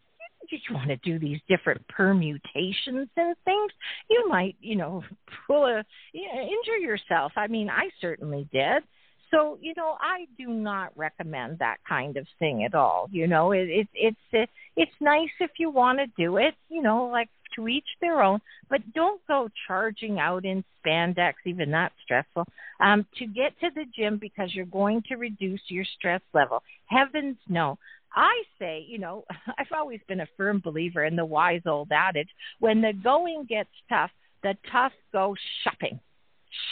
just 0.48 0.70
want 0.72 0.88
to 0.88 0.96
do 0.96 1.18
these 1.18 1.38
different 1.48 1.86
permutations 1.88 3.08
and 3.16 3.36
things, 3.44 3.72
you 4.08 4.26
might, 4.28 4.56
you 4.60 4.76
know, 4.76 5.04
pull 5.46 5.66
a 5.66 5.84
you 6.12 6.26
know, 6.26 6.40
injure 6.40 6.78
yourself. 6.80 7.32
I 7.36 7.46
mean, 7.46 7.68
I 7.70 7.90
certainly 8.00 8.48
did. 8.52 8.82
So, 9.30 9.58
you 9.60 9.74
know, 9.76 9.96
I 10.00 10.26
do 10.38 10.48
not 10.48 10.92
recommend 10.96 11.58
that 11.60 11.76
kind 11.88 12.16
of 12.16 12.26
thing 12.38 12.64
at 12.64 12.74
all. 12.74 13.08
You 13.12 13.26
know, 13.26 13.52
it, 13.52 13.68
it 13.68 13.88
it's 13.94 14.16
it, 14.32 14.50
it's 14.76 14.92
nice 15.00 15.30
if 15.38 15.52
you 15.58 15.70
want 15.70 15.98
to 15.98 16.06
do 16.16 16.36
it, 16.38 16.54
you 16.68 16.82
know, 16.82 17.06
like 17.06 17.28
to 17.56 17.68
each 17.68 17.86
their 18.00 18.22
own, 18.22 18.40
but 18.68 18.80
don't 18.92 19.20
go 19.26 19.48
charging 19.66 20.18
out 20.18 20.44
in 20.44 20.64
spandex, 20.84 21.34
even 21.46 21.70
that's 21.70 21.94
stressful, 22.04 22.46
um, 22.80 23.06
to 23.18 23.26
get 23.26 23.58
to 23.60 23.70
the 23.74 23.84
gym 23.96 24.18
because 24.18 24.54
you're 24.54 24.66
going 24.66 25.02
to 25.08 25.16
reduce 25.16 25.60
your 25.68 25.84
stress 25.98 26.22
level. 26.32 26.62
Heavens 26.86 27.36
no. 27.48 27.78
I 28.14 28.42
say, 28.58 28.84
you 28.88 28.98
know, 28.98 29.24
I've 29.58 29.72
always 29.74 30.00
been 30.08 30.20
a 30.20 30.28
firm 30.36 30.60
believer 30.64 31.04
in 31.04 31.16
the 31.16 31.24
wise 31.24 31.62
old 31.66 31.92
adage 31.92 32.28
when 32.58 32.80
the 32.80 32.92
going 32.92 33.46
gets 33.48 33.70
tough, 33.88 34.10
the 34.42 34.56
tough 34.70 34.92
go 35.12 35.34
shopping. 35.64 36.00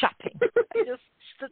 Shopping. 0.00 0.38
I 0.42 0.84
just 0.84 1.02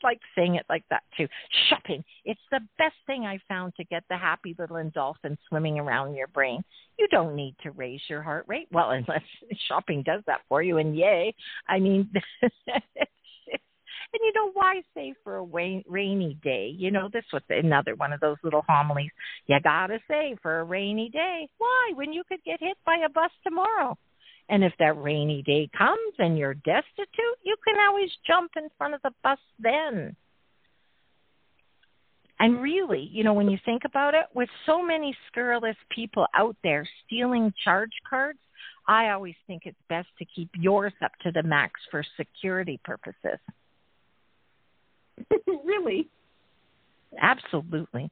like 0.02 0.20
saying 0.34 0.56
it 0.56 0.66
like 0.68 0.84
that 0.90 1.02
too. 1.16 1.26
Shopping. 1.68 2.04
It's 2.24 2.40
the 2.50 2.60
best 2.78 2.96
thing 3.06 3.24
I 3.24 3.38
found 3.48 3.74
to 3.76 3.84
get 3.84 4.04
the 4.08 4.16
happy 4.16 4.54
little 4.58 4.76
endorphins 4.76 5.38
swimming 5.48 5.78
around 5.78 6.14
your 6.14 6.28
brain. 6.28 6.62
You 6.98 7.08
don't 7.10 7.34
need 7.34 7.56
to 7.62 7.70
raise 7.72 8.00
your 8.08 8.22
heart 8.22 8.44
rate. 8.46 8.68
Well, 8.72 8.90
unless 8.90 9.22
shopping 9.68 10.02
does 10.02 10.22
that 10.26 10.40
for 10.48 10.62
you, 10.62 10.78
and 10.78 10.96
yay. 10.96 11.34
I 11.68 11.78
mean, 11.78 12.10
And 14.12 14.20
you 14.22 14.32
know 14.34 14.50
why 14.52 14.82
save 14.94 15.14
for 15.24 15.36
a 15.36 15.82
rainy 15.88 16.38
day? 16.42 16.72
You 16.74 16.90
know 16.90 17.08
this 17.12 17.24
was 17.32 17.42
another 17.50 17.94
one 17.96 18.12
of 18.12 18.20
those 18.20 18.36
little 18.42 18.64
homilies. 18.68 19.10
You 19.46 19.58
gotta 19.62 19.98
save 20.08 20.38
for 20.40 20.60
a 20.60 20.64
rainy 20.64 21.10
day. 21.10 21.48
Why? 21.58 21.92
When 21.94 22.12
you 22.12 22.22
could 22.28 22.42
get 22.44 22.60
hit 22.60 22.76
by 22.84 22.98
a 23.04 23.08
bus 23.08 23.30
tomorrow. 23.44 23.98
And 24.48 24.62
if 24.62 24.72
that 24.78 25.00
rainy 25.00 25.42
day 25.42 25.68
comes 25.76 26.14
and 26.18 26.38
you're 26.38 26.54
destitute, 26.54 27.38
you 27.42 27.56
can 27.66 27.76
always 27.88 28.10
jump 28.26 28.52
in 28.56 28.68
front 28.78 28.94
of 28.94 29.02
the 29.02 29.10
bus 29.22 29.38
then. 29.58 30.14
And 32.38 32.60
really, 32.60 33.08
you 33.12 33.24
know, 33.24 33.32
when 33.32 33.50
you 33.50 33.58
think 33.64 33.82
about 33.84 34.14
it, 34.14 34.26
with 34.34 34.48
so 34.66 34.82
many 34.82 35.16
scurrilous 35.26 35.76
people 35.90 36.26
out 36.34 36.54
there 36.62 36.86
stealing 37.04 37.52
charge 37.64 37.92
cards, 38.08 38.38
I 38.86 39.10
always 39.10 39.34
think 39.46 39.62
it's 39.64 39.76
best 39.88 40.08
to 40.18 40.26
keep 40.26 40.50
yours 40.54 40.92
up 41.02 41.12
to 41.22 41.32
the 41.32 41.42
max 41.42 41.80
for 41.90 42.04
security 42.16 42.78
purposes. 42.84 43.40
really? 45.64 46.08
Absolutely. 47.20 48.10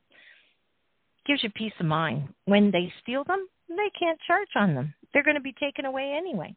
Gives 1.26 1.42
you 1.44 1.50
peace 1.50 1.72
of 1.78 1.86
mind. 1.86 2.28
When 2.46 2.70
they 2.70 2.92
steal 3.02 3.24
them, 3.24 3.46
they 3.68 3.90
can't 3.98 4.18
charge 4.26 4.48
on 4.56 4.74
them. 4.74 4.94
They're 5.14 5.22
going 5.22 5.36
to 5.36 5.40
be 5.40 5.52
taken 5.52 5.86
away 5.86 6.12
anyway. 6.16 6.54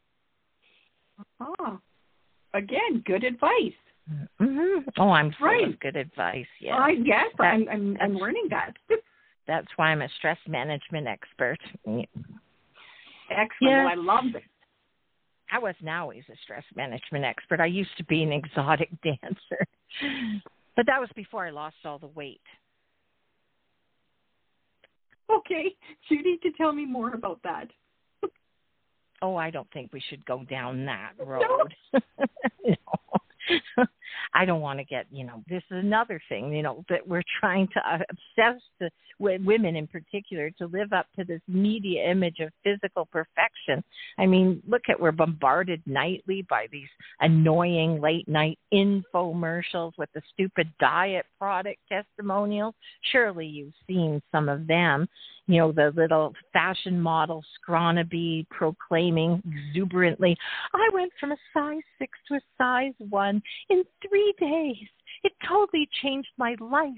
Ah, 1.40 1.78
again, 2.52 3.02
good 3.06 3.24
advice. 3.24 3.72
Mm-hmm. 4.40 4.88
Oh, 4.98 5.10
I'm 5.10 5.32
full 5.38 5.48
right. 5.48 5.68
of 5.68 5.80
good 5.80 5.96
advice. 5.96 6.46
Yes. 6.60 6.74
I 6.76 6.90
yes, 6.90 7.26
that, 7.38 7.44
I'm 7.44 7.68
I'm, 7.68 7.96
I'm 8.00 8.14
learning 8.16 8.48
that. 8.50 8.72
that's 9.46 9.68
why 9.76 9.86
I'm 9.86 10.02
a 10.02 10.08
stress 10.18 10.38
management 10.48 11.06
expert. 11.06 11.58
Excellent. 11.86 12.08
Yes. 13.30 13.48
Well, 13.60 13.88
I 13.88 13.94
love 13.94 14.24
it. 14.34 14.42
I 15.50 15.58
wasn't 15.58 15.88
always 15.88 16.24
a 16.30 16.36
stress 16.42 16.64
management 16.74 17.24
expert. 17.24 17.60
I 17.60 17.66
used 17.66 17.96
to 17.96 18.04
be 18.04 18.22
an 18.22 18.32
exotic 18.32 18.90
dancer, 19.02 19.66
but 20.76 20.86
that 20.86 21.00
was 21.00 21.08
before 21.14 21.46
I 21.46 21.50
lost 21.50 21.76
all 21.84 21.98
the 21.98 22.08
weight. 22.08 22.40
Okay, 25.30 25.74
you 26.08 26.22
need 26.22 26.40
to 26.42 26.50
tell 26.52 26.72
me 26.72 26.86
more 26.86 27.14
about 27.14 27.40
that. 27.44 27.68
Oh, 29.22 29.36
I 29.36 29.50
don't 29.50 29.70
think 29.72 29.92
we 29.92 30.02
should 30.08 30.24
go 30.26 30.44
down 30.44 30.84
that 30.86 31.12
road. 31.18 31.74
no. 32.64 32.74
I 34.34 34.44
don't 34.44 34.60
want 34.60 34.78
to 34.78 34.84
get, 34.84 35.06
you 35.10 35.24
know, 35.24 35.42
this 35.48 35.62
is 35.70 35.78
another 35.82 36.20
thing, 36.28 36.52
you 36.52 36.62
know, 36.62 36.84
that 36.88 37.06
we're 37.06 37.22
trying 37.40 37.68
to 37.68 37.80
uh, 37.80 37.98
obsess 38.10 38.62
the 38.80 38.90
women 39.18 39.74
in 39.74 39.86
particular 39.86 40.50
to 40.58 40.66
live 40.66 40.92
up 40.92 41.06
to 41.18 41.24
this 41.24 41.40
media 41.48 42.08
image 42.10 42.38
of 42.40 42.50
physical 42.62 43.06
perfection. 43.06 43.82
I 44.18 44.26
mean, 44.26 44.62
look 44.68 44.82
at 44.88 45.00
we're 45.00 45.12
bombarded 45.12 45.82
nightly 45.86 46.46
by 46.48 46.66
these 46.70 46.88
annoying 47.20 48.00
late 48.00 48.28
night 48.28 48.58
infomercials 48.72 49.92
with 49.98 50.08
the 50.14 50.22
stupid 50.32 50.68
diet 50.78 51.26
product 51.38 51.80
testimonials. 51.88 52.74
Surely 53.10 53.46
you've 53.46 53.74
seen 53.86 54.22
some 54.30 54.48
of 54.48 54.66
them. 54.66 55.08
You 55.48 55.60
know, 55.60 55.72
the 55.72 55.92
little 55.96 56.34
fashion 56.52 57.00
model 57.00 57.42
scrawny 57.54 58.46
proclaiming 58.50 59.42
exuberantly, 59.46 60.36
I 60.74 60.88
went 60.92 61.10
from 61.18 61.32
a 61.32 61.36
size 61.54 61.82
six 61.98 62.18
to 62.28 62.34
a 62.34 62.40
size 62.58 62.92
one 63.08 63.42
in 63.70 63.82
three 64.06 64.34
days. 64.38 64.86
It 65.24 65.32
totally 65.48 65.88
changed 66.02 66.28
my 66.36 66.54
life. 66.60 66.92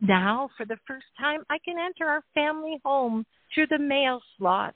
Now, 0.00 0.50
for 0.58 0.66
the 0.66 0.76
first 0.86 1.06
time, 1.18 1.40
I 1.48 1.56
can 1.64 1.76
enter 1.78 2.06
our 2.06 2.22
family 2.34 2.78
home 2.84 3.24
through 3.54 3.68
the 3.68 3.78
mail 3.78 4.20
slot. 4.36 4.74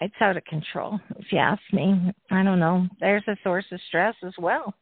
It's 0.00 0.14
out 0.22 0.38
of 0.38 0.44
control, 0.46 0.98
if 1.18 1.26
you 1.30 1.38
ask 1.38 1.60
me. 1.70 2.14
I 2.30 2.42
don't 2.42 2.58
know. 2.58 2.86
There's 2.98 3.22
a 3.28 3.36
source 3.44 3.66
of 3.70 3.80
stress 3.88 4.14
as 4.26 4.32
well. 4.38 4.72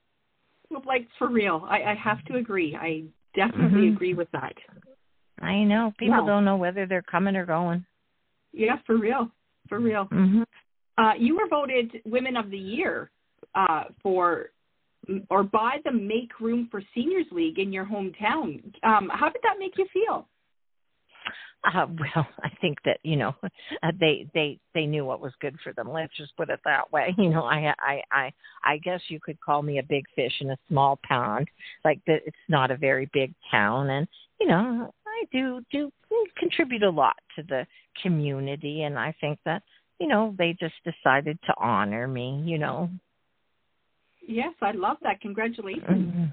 Like 0.87 1.09
for 1.18 1.28
real, 1.28 1.66
I, 1.68 1.83
I 1.83 1.95
have 1.95 2.25
to 2.26 2.37
agree. 2.37 2.76
I 2.76 3.02
definitely 3.35 3.87
mm-hmm. 3.88 3.97
agree 3.97 4.14
with 4.14 4.30
that. 4.30 4.52
I 5.40 5.62
know 5.64 5.92
people 5.99 6.26
don't 6.26 6.45
know 6.45 6.57
whether 6.57 6.87
they're 6.87 7.02
coming 7.02 7.37
or 7.37 7.47
going. 7.47 7.85
Yeah, 8.52 8.76
for 8.87 8.97
real, 8.97 9.30
for 9.68 9.78
real. 9.78 10.07
Mm-hmm. 10.07 10.42
Uh, 10.97 11.14
you 11.14 11.37
were 11.37 11.49
voted 11.49 11.92
Women 12.04 12.37
of 12.37 12.50
the 12.50 12.59
Year 12.59 13.11
uh, 13.54 13.85
for 14.02 14.50
or 15.30 15.42
by 15.42 15.76
the 15.85 15.92
Make 15.92 16.40
Room 16.40 16.68
for 16.71 16.83
Seniors 16.95 17.26
League 17.30 17.59
in 17.59 17.73
your 17.73 17.87
hometown. 17.87 18.62
Um, 18.83 19.11
how 19.12 19.28
did 19.28 19.42
that 19.42 19.59
make 19.59 19.78
you 19.78 19.87
feel? 19.92 20.26
Uh, 21.64 21.87
well, 21.88 22.26
I 22.42 22.50
think 22.61 22.78
that 22.85 22.99
you 23.02 23.16
know 23.16 23.35
uh, 23.83 23.92
they 23.99 24.26
they 24.35 24.59
they 24.75 24.87
knew 24.87 25.04
what 25.04 25.21
was 25.21 25.33
good 25.40 25.57
for 25.62 25.73
them. 25.73 25.90
Let's 25.90 26.16
just 26.16 26.37
put 26.37 26.50
it 26.50 26.61
that 26.64 26.92
way. 26.92 27.14
You 27.18 27.30
know, 27.30 27.45
I 27.45 27.75
I 27.80 28.02
I 28.11 28.33
I 28.64 28.78
guess 28.78 29.00
you 29.09 29.18
could 29.21 29.40
call 29.40 29.62
me 29.62 29.78
a 29.78 29.83
big 29.83 30.04
fish 30.14 30.33
in 30.40 30.50
a 30.50 30.59
small 30.68 30.99
pond. 31.07 31.49
Like 31.85 32.00
that, 32.07 32.21
it's 32.26 32.37
not 32.49 32.71
a 32.71 32.76
very 32.76 33.11
big 33.12 33.35
town, 33.50 33.90
and 33.90 34.07
you 34.40 34.47
know, 34.47 34.92
I 35.23 35.25
do 35.33 35.61
do 35.71 35.91
contribute 36.37 36.83
a 36.83 36.91
lot 36.91 37.17
to 37.37 37.43
the 37.43 37.67
community, 38.03 38.83
and 38.83 38.99
I 38.99 39.15
think 39.21 39.39
that 39.45 39.63
you 39.99 40.09
know 40.09 40.35
they 40.39 40.57
just 40.59 40.75
decided 40.85 41.39
to 41.47 41.55
honor 41.59 42.07
me. 42.07 42.43
You 42.45 42.59
know, 42.59 42.91
Yes, 44.29 44.53
I 44.61 44.73
love 44.73 44.99
that. 45.03 45.23
Congratulations. 45.23 45.85
Mm-hmm. 45.89 46.25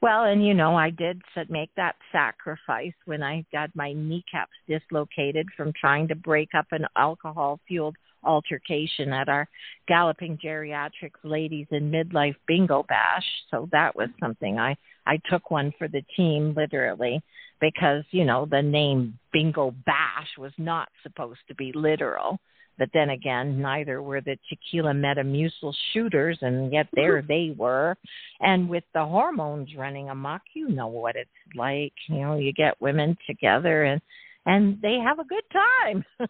Well, 0.00 0.24
and 0.24 0.46
you 0.46 0.54
know, 0.54 0.76
I 0.76 0.90
did 0.90 1.20
make 1.48 1.70
that 1.76 1.96
sacrifice 2.12 2.92
when 3.04 3.22
I 3.22 3.44
got 3.52 3.74
my 3.74 3.92
kneecaps 3.92 4.52
dislocated 4.68 5.48
from 5.56 5.72
trying 5.78 6.06
to 6.08 6.14
break 6.14 6.50
up 6.56 6.66
an 6.70 6.86
alcohol 6.96 7.58
fueled 7.66 7.96
altercation 8.24 9.12
at 9.12 9.28
our 9.28 9.48
Galloping 9.88 10.38
Geriatrics 10.42 11.22
Ladies 11.24 11.66
in 11.70 11.90
Midlife 11.90 12.36
Bingo 12.46 12.84
Bash. 12.88 13.26
So 13.50 13.68
that 13.72 13.94
was 13.96 14.08
something 14.20 14.58
I 14.58 14.76
I 15.06 15.18
took 15.30 15.50
one 15.50 15.72
for 15.78 15.88
the 15.88 16.02
team 16.16 16.54
literally 16.56 17.22
because, 17.60 18.04
you 18.10 18.24
know, 18.24 18.46
the 18.50 18.62
name 18.62 19.18
Bingo 19.32 19.74
Bash 19.84 20.28
was 20.38 20.52
not 20.58 20.88
supposed 21.02 21.40
to 21.48 21.54
be 21.54 21.72
literal. 21.74 22.38
But 22.78 22.88
then 22.94 23.10
again, 23.10 23.60
neither 23.60 24.02
were 24.02 24.20
the 24.20 24.38
tequila 24.48 24.92
metamucil 24.92 25.74
shooters, 25.92 26.38
and 26.40 26.72
yet 26.72 26.88
there 26.94 27.22
they 27.28 27.54
were. 27.56 27.96
And 28.40 28.68
with 28.68 28.84
the 28.94 29.04
hormones 29.04 29.68
running 29.76 30.08
amok, 30.08 30.42
you 30.54 30.68
know 30.68 30.88
what 30.88 31.16
it's 31.16 31.30
like. 31.54 31.92
You 32.08 32.20
know, 32.20 32.36
you 32.36 32.52
get 32.52 32.80
women 32.80 33.16
together 33.26 33.84
and 33.84 34.00
and 34.44 34.80
they 34.82 34.96
have 34.96 35.20
a 35.20 35.24
good 35.24 35.44
time. 35.52 36.04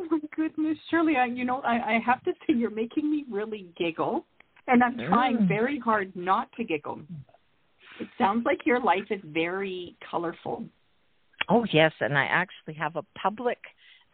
oh 0.00 0.06
my 0.10 0.18
goodness, 0.34 0.78
Shirley, 0.90 1.16
I, 1.16 1.26
you 1.26 1.44
know, 1.44 1.60
I, 1.60 1.94
I 1.94 1.98
have 2.04 2.22
to 2.24 2.32
say 2.46 2.54
you're 2.54 2.70
making 2.70 3.10
me 3.10 3.24
really 3.30 3.66
giggle 3.76 4.24
and 4.66 4.82
I'm 4.82 4.96
trying 5.08 5.46
very 5.46 5.78
hard 5.78 6.14
not 6.14 6.48
to 6.56 6.64
giggle. 6.64 7.00
It 8.00 8.08
sounds 8.18 8.44
like 8.44 8.60
your 8.64 8.80
life 8.80 9.04
is 9.10 9.20
very 9.24 9.96
colorful. 10.10 10.64
Oh 11.48 11.66
yes, 11.72 11.92
and 12.00 12.16
I 12.16 12.24
actually 12.24 12.74
have 12.74 12.96
a 12.96 13.04
public 13.20 13.58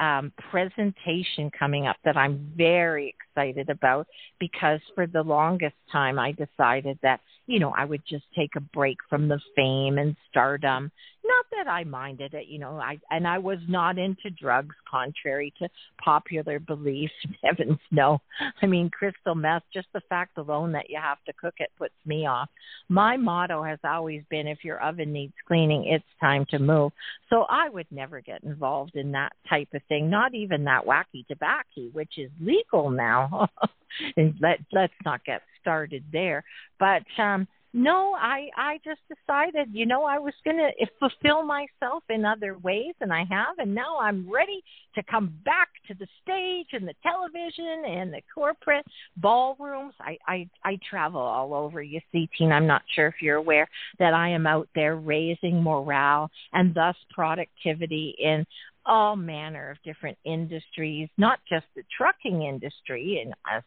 um, 0.00 0.32
presentation 0.50 1.50
coming 1.56 1.86
up 1.86 1.96
that 2.04 2.16
I'm 2.16 2.52
very 2.56 3.14
excited 3.14 3.70
about 3.70 4.06
because 4.38 4.80
for 4.94 5.06
the 5.06 5.22
longest 5.22 5.76
time 5.92 6.18
I 6.18 6.32
decided 6.32 6.98
that 7.02 7.20
you 7.50 7.58
know 7.58 7.74
I 7.76 7.84
would 7.84 8.02
just 8.08 8.24
take 8.36 8.54
a 8.56 8.60
break 8.60 8.98
from 9.08 9.28
the 9.28 9.40
fame 9.56 9.98
and 9.98 10.16
stardom. 10.30 10.92
Not 11.24 11.46
that 11.50 11.70
I 11.70 11.84
minded 11.84 12.32
it, 12.32 12.46
you 12.46 12.58
know. 12.58 12.78
I 12.78 12.98
and 13.10 13.26
I 13.26 13.38
was 13.38 13.58
not 13.68 13.98
into 13.98 14.30
drugs, 14.30 14.74
contrary 14.88 15.52
to 15.58 15.68
popular 16.02 16.60
belief. 16.60 17.10
Heavens 17.44 17.78
no. 17.90 18.20
I 18.62 18.66
mean, 18.66 18.88
crystal 18.88 19.34
meth. 19.34 19.64
Just 19.74 19.88
the 19.92 20.00
fact 20.08 20.38
alone 20.38 20.72
that 20.72 20.88
you 20.88 20.98
have 21.02 21.18
to 21.26 21.32
cook 21.32 21.54
it 21.58 21.70
puts 21.76 21.94
me 22.06 22.24
off. 22.26 22.48
My 22.88 23.16
motto 23.16 23.64
has 23.64 23.80
always 23.84 24.22
been: 24.30 24.46
if 24.46 24.64
your 24.64 24.80
oven 24.80 25.12
needs 25.12 25.34
cleaning, 25.46 25.86
it's 25.86 26.04
time 26.20 26.46
to 26.50 26.58
move. 26.60 26.92
So 27.30 27.46
I 27.50 27.68
would 27.68 27.88
never 27.90 28.20
get 28.20 28.44
involved 28.44 28.94
in 28.94 29.10
that 29.12 29.32
type 29.48 29.68
of 29.74 29.82
thing, 29.88 30.08
not 30.08 30.34
even 30.34 30.64
that 30.64 30.86
wacky 30.86 31.26
tobacco, 31.26 31.90
which 31.92 32.16
is 32.16 32.30
legal 32.40 32.90
now. 32.90 33.48
and 34.16 34.34
let 34.40 34.58
let's 34.72 34.94
not 35.04 35.24
get 35.24 35.42
started 35.60 36.04
there. 36.12 36.44
But 36.78 37.02
um 37.18 37.46
no, 37.72 38.16
I 38.18 38.48
I 38.56 38.80
just 38.84 39.00
decided, 39.08 39.68
you 39.72 39.86
know, 39.86 40.04
I 40.04 40.18
was 40.18 40.34
going 40.44 40.56
to 40.56 40.86
fulfill 40.98 41.44
myself 41.44 42.02
in 42.08 42.24
other 42.24 42.58
ways 42.58 42.94
and 43.00 43.12
I 43.12 43.24
have 43.30 43.58
and 43.58 43.72
now 43.72 43.98
I'm 44.00 44.28
ready 44.28 44.62
to 44.96 45.04
come 45.04 45.32
back 45.44 45.68
to 45.86 45.94
the 45.94 46.08
stage 46.20 46.66
and 46.72 46.86
the 46.86 46.94
television 47.00 47.84
and 47.86 48.12
the 48.12 48.22
corporate 48.34 48.84
ballrooms. 49.18 49.94
I 50.00 50.18
I 50.26 50.48
I 50.64 50.78
travel 50.88 51.20
all 51.20 51.54
over. 51.54 51.80
You 51.80 52.00
see, 52.10 52.28
Teen, 52.36 52.50
I'm 52.50 52.66
not 52.66 52.82
sure 52.96 53.06
if 53.06 53.22
you're 53.22 53.36
aware 53.36 53.68
that 54.00 54.14
I 54.14 54.30
am 54.30 54.48
out 54.48 54.68
there 54.74 54.96
raising 54.96 55.62
morale 55.62 56.28
and 56.52 56.74
thus 56.74 56.96
productivity 57.10 58.16
in 58.18 58.44
all 58.90 59.14
manner 59.14 59.70
of 59.70 59.82
different 59.84 60.18
industries, 60.24 61.08
not 61.16 61.38
just 61.48 61.64
the 61.76 61.84
trucking 61.96 62.42
industry. 62.42 63.22
And 63.24 63.32
as 63.50 63.62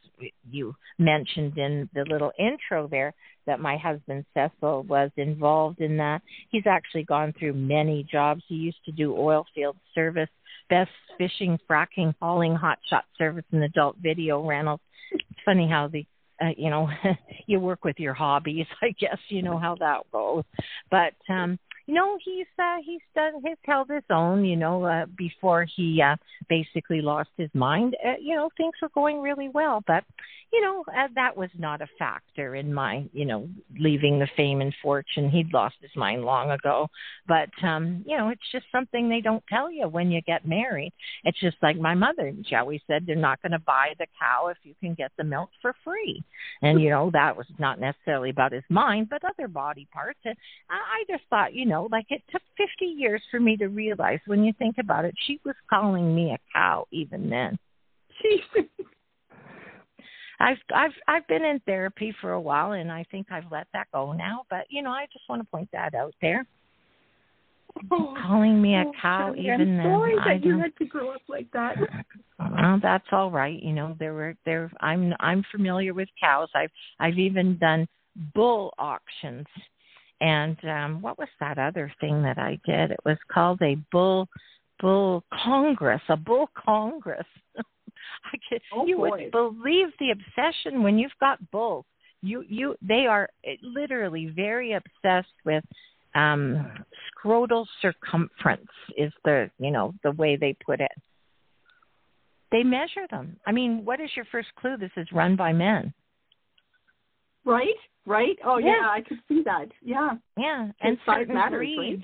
you 0.51 0.75
mentioned 0.99 1.57
in 1.57 1.89
the 1.93 2.03
little 2.09 2.33
intro 2.37 2.87
there, 2.89 3.13
that 3.47 3.61
my 3.61 3.77
husband 3.77 4.25
Cecil 4.33 4.83
was 4.83 5.11
involved 5.15 5.79
in 5.79 5.95
that. 5.97 6.21
He's 6.49 6.67
actually 6.67 7.03
gone 7.03 7.33
through 7.39 7.53
many 7.53 8.05
jobs. 8.11 8.43
He 8.47 8.55
used 8.55 8.83
to 8.85 8.91
do 8.91 9.15
oil 9.17 9.45
field 9.55 9.77
service, 9.95 10.29
best 10.69 10.91
fishing, 11.17 11.57
fracking, 11.69 12.13
hauling, 12.21 12.55
hot 12.55 12.79
shot 12.89 13.05
service, 13.17 13.45
and 13.53 13.63
adult 13.63 13.95
video 14.01 14.45
rentals. 14.45 14.81
It's 15.11 15.39
funny 15.45 15.69
how 15.69 15.87
the 15.87 16.05
uh, 16.41 16.49
you 16.57 16.69
know 16.69 16.89
you 17.47 17.59
work 17.59 17.85
with 17.85 17.99
your 17.99 18.15
hobbies 18.15 18.65
i 18.81 18.89
guess 18.99 19.19
you 19.29 19.43
know 19.43 19.59
how 19.59 19.75
that 19.75 19.99
goes 20.11 20.43
but 20.89 21.13
um 21.31 21.59
you 21.85 21.93
know 21.93 22.17
he's 22.23 22.47
uh 22.59 22.77
he's 22.85 23.01
done 23.15 23.33
he's 23.43 23.57
held 23.63 23.89
his 23.89 24.03
own 24.09 24.45
you 24.45 24.55
know 24.55 24.83
uh 24.83 25.05
before 25.17 25.65
he 25.75 26.01
uh 26.01 26.15
basically 26.49 27.01
lost 27.01 27.29
his 27.37 27.49
mind. 27.53 27.95
Uh, 28.05 28.13
you 28.21 28.35
know 28.35 28.49
things 28.57 28.73
were 28.81 28.89
going 28.89 29.21
really 29.21 29.49
well 29.49 29.83
but 29.85 30.03
you 30.53 30.61
know 30.61 30.83
uh, 30.87 31.07
that 31.15 31.35
was 31.35 31.49
not 31.57 31.81
a 31.81 31.87
factor 31.97 32.55
in 32.55 32.71
my 32.71 33.03
you 33.11 33.25
know 33.25 33.49
leaving 33.79 34.19
the 34.19 34.27
fame 34.37 34.61
and 34.61 34.73
fortune. 34.81 35.29
He'd 35.29 35.51
lost 35.51 35.75
his 35.81 35.91
mind 35.95 36.23
long 36.23 36.51
ago. 36.51 36.87
But 37.27 37.49
um 37.63 38.03
you 38.05 38.15
know 38.15 38.29
it's 38.29 38.51
just 38.51 38.65
something 38.71 39.09
they 39.09 39.19
don't 39.19 39.43
tell 39.49 39.71
you 39.71 39.87
when 39.87 40.11
you 40.11 40.21
get 40.21 40.47
married. 40.47 40.93
It's 41.23 41.39
just 41.39 41.57
like 41.63 41.77
my 41.77 41.95
mother 41.95 42.31
she 42.45 42.55
always 42.55 42.81
said 42.85 43.05
they're 43.05 43.15
not 43.15 43.41
going 43.41 43.53
to 43.53 43.59
buy 43.59 43.93
the 43.97 44.05
cow 44.19 44.47
if 44.47 44.57
you 44.63 44.75
can 44.79 44.93
get 44.93 45.11
the 45.17 45.23
milk 45.23 45.49
for 45.61 45.73
free. 45.83 46.23
And 46.61 46.79
you 46.79 46.91
know 46.91 47.09
that 47.13 47.35
was 47.35 47.47
not 47.57 47.79
necessarily 47.79 48.29
about 48.29 48.51
his 48.51 48.63
mind 48.69 49.09
but 49.09 49.23
other 49.23 49.47
body 49.47 49.87
parts. 49.91 50.19
And 50.23 50.35
i, 50.69 50.75
I 50.75 51.03
just 51.09 51.23
thought 51.31 51.55
you 51.55 51.65
know 51.65 51.87
like 51.91 52.05
it 52.09 52.21
took 52.31 52.43
50 52.57 52.85
years 52.85 53.21
for 53.31 53.39
me 53.39 53.57
to 53.57 53.67
realize 53.67 54.19
when 54.27 54.43
you 54.43 54.53
think 54.59 54.75
about 54.79 55.05
it 55.05 55.15
she 55.25 55.39
was 55.43 55.55
calling 55.67 56.13
me 56.13 56.31
a 56.31 56.37
cow 56.53 56.85
even 56.91 57.29
then. 57.29 57.57
Jeez. 58.23 58.67
I've 60.43 60.57
I've 60.75 60.91
I've 61.07 61.27
been 61.27 61.45
in 61.45 61.59
therapy 61.61 62.13
for 62.19 62.33
a 62.33 62.41
while 62.41 62.73
and 62.73 62.91
I 62.91 63.05
think 63.09 63.27
I've 63.31 63.49
let 63.49 63.67
that 63.73 63.87
go 63.93 64.11
now, 64.11 64.43
but 64.49 64.65
you 64.69 64.81
know, 64.81 64.91
I 64.91 65.05
just 65.13 65.27
want 65.29 65.41
to 65.41 65.47
point 65.47 65.69
that 65.71 65.95
out 65.95 66.13
there. 66.21 66.45
Calling 67.89 68.61
me 68.61 68.75
a 68.75 68.83
Oh, 68.85 68.91
cow 69.01 69.33
even 69.37 69.61
I'm 69.61 69.77
then. 69.77 69.85
sorry 69.85 70.13
I 70.19 70.33
that 70.33 70.45
you 70.45 70.59
had 70.59 70.75
to 70.77 70.85
grow 70.85 71.11
up 71.11 71.21
like 71.29 71.49
that. 71.53 71.77
Well, 72.39 72.79
that's 72.81 73.07
all 73.11 73.31
right. 73.31 73.61
You 73.61 73.73
know, 73.73 73.95
there 73.99 74.13
were 74.13 74.35
there 74.45 74.69
I'm 74.81 75.13
I'm 75.21 75.45
familiar 75.49 75.93
with 75.93 76.09
cows. 76.19 76.49
I've 76.53 76.71
I've 76.99 77.17
even 77.17 77.57
done 77.57 77.87
bull 78.35 78.73
auctions. 78.77 79.47
And 80.19 80.57
um 80.65 81.01
what 81.01 81.17
was 81.17 81.29
that 81.39 81.57
other 81.57 81.91
thing 82.01 82.21
that 82.23 82.37
I 82.37 82.59
did? 82.65 82.91
It 82.91 82.99
was 83.05 83.17
called 83.31 83.61
a 83.61 83.77
bull 83.93 84.27
bull 84.81 85.23
congress, 85.43 86.01
a 86.09 86.17
bull 86.17 86.49
congress. 86.53 87.27
I 88.25 88.37
could, 88.49 88.61
Oh, 88.73 88.85
you 88.85 88.97
boy. 88.97 89.09
would 89.09 89.31
believe 89.31 89.87
the 89.99 90.11
obsession 90.11 90.83
when 90.83 90.97
you've 90.97 91.11
got 91.19 91.39
bulls. 91.51 91.85
You 92.21 92.43
you 92.47 92.75
they 92.81 93.05
are 93.05 93.29
literally 93.61 94.31
very 94.33 94.73
obsessed 94.73 95.33
with 95.43 95.63
um 96.15 96.71
scrotal 97.11 97.65
circumference 97.81 98.69
is 98.95 99.11
the 99.25 99.49
you 99.59 99.71
know 99.71 99.93
the 100.03 100.11
way 100.11 100.37
they 100.37 100.55
put 100.65 100.79
it 100.79 100.91
they 102.53 102.63
measure 102.63 103.07
them. 103.09 103.35
I 103.47 103.51
mean, 103.51 103.83
what 103.83 103.99
is 103.99 104.11
your 104.15 104.25
first 104.31 104.49
clue? 104.59 104.77
This 104.77 104.91
is 104.95 105.07
run 105.11 105.35
by 105.35 105.51
men. 105.51 105.91
Right? 107.43 107.73
Right? 108.05 108.37
Oh 108.45 108.59
yeah, 108.59 108.75
Yeah. 108.79 108.87
I 108.89 109.01
could 109.01 109.17
see 109.27 109.41
that. 109.43 109.69
Yeah. 109.81 110.11
Yeah, 110.37 110.69
and 110.81 110.97
size 111.05 111.21
certain 111.21 111.33
matters, 111.33 111.67
right? 111.77 111.99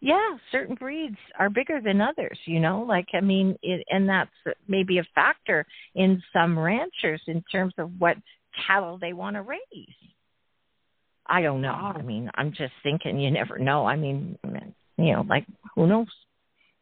Yeah, 0.00 0.36
certain 0.52 0.76
breeds 0.76 1.16
are 1.38 1.50
bigger 1.50 1.80
than 1.80 2.00
others. 2.00 2.38
You 2.44 2.60
know, 2.60 2.84
like 2.86 3.08
I 3.14 3.20
mean, 3.20 3.56
it, 3.62 3.84
and 3.90 4.08
that's 4.08 4.30
maybe 4.68 4.98
a 4.98 5.06
factor 5.14 5.66
in 5.94 6.22
some 6.32 6.58
ranchers 6.58 7.22
in 7.26 7.42
terms 7.50 7.74
of 7.78 7.90
what 7.98 8.16
cattle 8.66 8.98
they 9.00 9.12
want 9.12 9.36
to 9.36 9.42
raise. 9.42 9.58
I 11.26 11.42
don't 11.42 11.60
know. 11.60 11.72
I 11.72 12.00
mean, 12.00 12.30
I'm 12.36 12.50
just 12.52 12.72
thinking. 12.82 13.18
You 13.18 13.30
never 13.30 13.58
know. 13.58 13.86
I 13.86 13.96
mean, 13.96 14.38
you 14.96 15.12
know, 15.12 15.24
like 15.28 15.46
who 15.74 15.86
knows? 15.86 16.06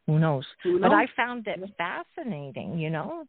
Who 0.06 0.18
knows? 0.18 0.44
Who 0.62 0.78
But? 0.78 0.92
I 0.92 1.06
found 1.16 1.46
it 1.48 1.58
fascinating. 1.78 2.78
You 2.78 2.90
know, 2.90 3.24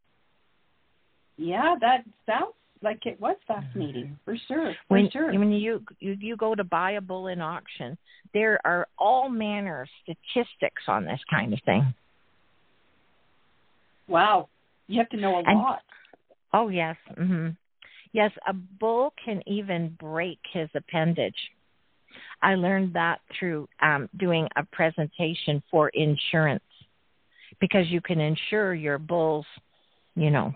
Yeah, 1.37 1.75
that 1.79 2.03
sounds 2.25 2.53
like 2.81 3.05
it 3.05 3.19
was 3.19 3.35
fascinating 3.47 4.17
for 4.23 4.35
sure. 4.47 4.73
For 4.87 4.97
when 4.97 5.09
sure. 5.11 5.31
when 5.37 5.51
you, 5.51 5.83
you 5.99 6.15
you 6.19 6.37
go 6.37 6.55
to 6.55 6.63
buy 6.63 6.91
a 6.91 7.01
bull 7.01 7.27
in 7.27 7.41
auction, 7.41 7.97
there 8.33 8.59
are 8.65 8.87
all 8.97 9.29
manner 9.29 9.81
of 9.81 9.87
statistics 10.03 10.83
on 10.87 11.05
this 11.05 11.19
kind 11.29 11.53
of 11.53 11.59
thing. 11.65 11.93
wow, 14.07 14.47
you 14.87 14.99
have 14.99 15.09
to 15.09 15.17
know 15.17 15.35
a 15.35 15.43
And- 15.45 15.59
lot. 15.59 15.81
Oh 16.53 16.69
yes, 16.69 16.95
hmm 17.15 17.49
yes. 18.13 18.31
A 18.47 18.53
bull 18.53 19.13
can 19.23 19.41
even 19.45 19.95
break 19.99 20.39
his 20.53 20.69
appendage. 20.75 21.35
I 22.41 22.55
learned 22.55 22.93
that 22.93 23.19
through 23.37 23.67
um, 23.81 24.09
doing 24.17 24.47
a 24.55 24.63
presentation 24.63 25.61
for 25.69 25.89
insurance, 25.89 26.63
because 27.59 27.87
you 27.89 27.99
can 28.01 28.19
insure 28.19 28.73
your 28.73 28.97
bulls, 28.97 29.45
you 30.15 30.31
know, 30.31 30.53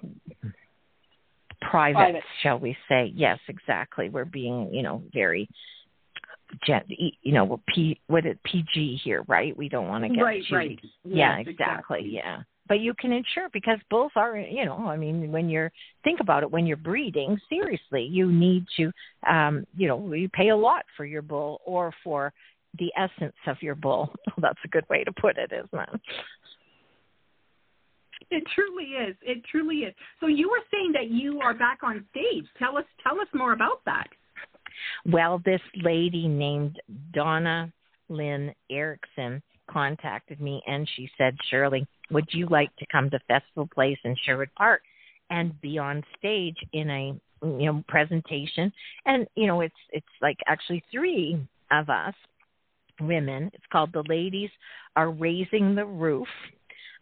private, 1.62 1.96
Private. 1.96 2.24
shall 2.44 2.60
we 2.60 2.76
say? 2.90 3.12
Yes, 3.16 3.40
exactly. 3.48 4.10
We're 4.10 4.26
being, 4.26 4.74
you 4.74 4.84
know, 4.84 5.04
very 5.14 5.50
gen, 6.66 6.82
you 6.90 7.34
know, 7.34 7.62
P, 7.74 8.00
what 8.08 8.26
is 8.26 8.36
PG 8.44 9.02
here, 9.04 9.24
right? 9.28 9.56
We 9.56 9.70
don't 9.70 9.88
want 9.88 10.04
to 10.04 10.10
get 10.10 10.22
right, 10.22 10.44
right. 10.52 10.80
yeah, 11.04 11.38
Yes, 11.40 11.48
exactly. 11.48 12.02
Yeah. 12.06 12.40
But 12.68 12.80
you 12.80 12.94
can 12.94 13.12
insure 13.12 13.50
because 13.52 13.80
bulls 13.90 14.12
are, 14.16 14.38
you 14.38 14.66
know, 14.66 14.78
I 14.78 14.96
mean, 14.96 15.32
when 15.32 15.50
you're 15.50 15.72
think 16.04 16.20
about 16.20 16.44
it, 16.44 16.52
when 16.52 16.66
you're 16.66 16.78
breeding, 16.78 17.38
seriously, 17.50 18.04
you 18.04 18.32
need 18.32 18.66
to, 18.78 18.92
um, 19.30 19.66
you 19.76 19.88
know, 19.88 20.14
you 20.14 20.30
pay 20.30 20.50
a 20.50 20.56
lot 20.56 20.86
for 20.96 21.06
your 21.06 21.22
bull 21.22 21.60
or 21.66 21.94
for 22.04 22.32
the 22.80 22.92
essence 22.98 23.36
of 23.48 23.58
your 23.62 23.76
bull. 23.76 24.14
That's 24.38 24.60
a 24.64 24.70
good 24.70 24.86
way 24.90 25.04
to 25.04 25.12
put 25.12 25.38
it, 25.38 25.52
isn't 25.52 25.70
it? 25.74 26.02
It 28.38 28.44
truly 28.56 28.86
is. 28.86 29.16
It 29.22 29.44
truly 29.52 29.78
is. 29.78 29.94
So 30.20 30.28
you 30.28 30.50
were 30.50 30.64
saying 30.72 30.94
that 30.94 31.10
you 31.10 31.42
are 31.42 31.54
back 31.54 31.80
on 31.84 32.06
stage. 32.12 32.46
Tell 32.58 32.78
us 32.78 32.86
tell 33.04 33.20
us 33.20 33.28
more 33.34 33.52
about 33.52 33.82
that. 33.86 34.08
Well, 35.06 35.42
this 35.44 35.62
lady 35.76 36.28
named 36.28 36.80
Donna 37.14 37.72
Lynn 38.08 38.54
Erickson 38.70 39.42
contacted 39.70 40.40
me 40.40 40.62
and 40.66 40.90
she 40.96 41.10
said, 41.18 41.36
Shirley, 41.50 41.86
would 42.10 42.28
you 42.32 42.48
like 42.48 42.76
to 42.78 42.86
come 42.92 43.10
to 43.10 43.20
Festival 43.28 43.68
Place 43.74 43.98
in 44.04 44.16
Sherwood 44.26 44.50
Park 44.58 44.82
and 45.30 45.60
be 45.62 45.78
on 45.78 46.04
stage 46.18 46.58
in 46.74 46.90
a 46.90 47.20
you 47.44 47.66
know 47.66 47.84
presentation? 47.88 48.72
And 49.06 49.28
you 49.36 49.48
know, 49.48 49.62
it's 49.62 49.76
it's 49.92 50.06
like 50.22 50.38
actually 50.48 50.84
three 50.90 51.38
of 51.72 51.90
us 51.90 52.14
women. 53.02 53.50
It's 53.54 53.64
called 53.72 53.92
The 53.94 54.04
Ladies 54.08 54.50
Are 54.96 55.12
Raising 55.12 55.76
the 55.76 55.86
Roof. 55.86 56.28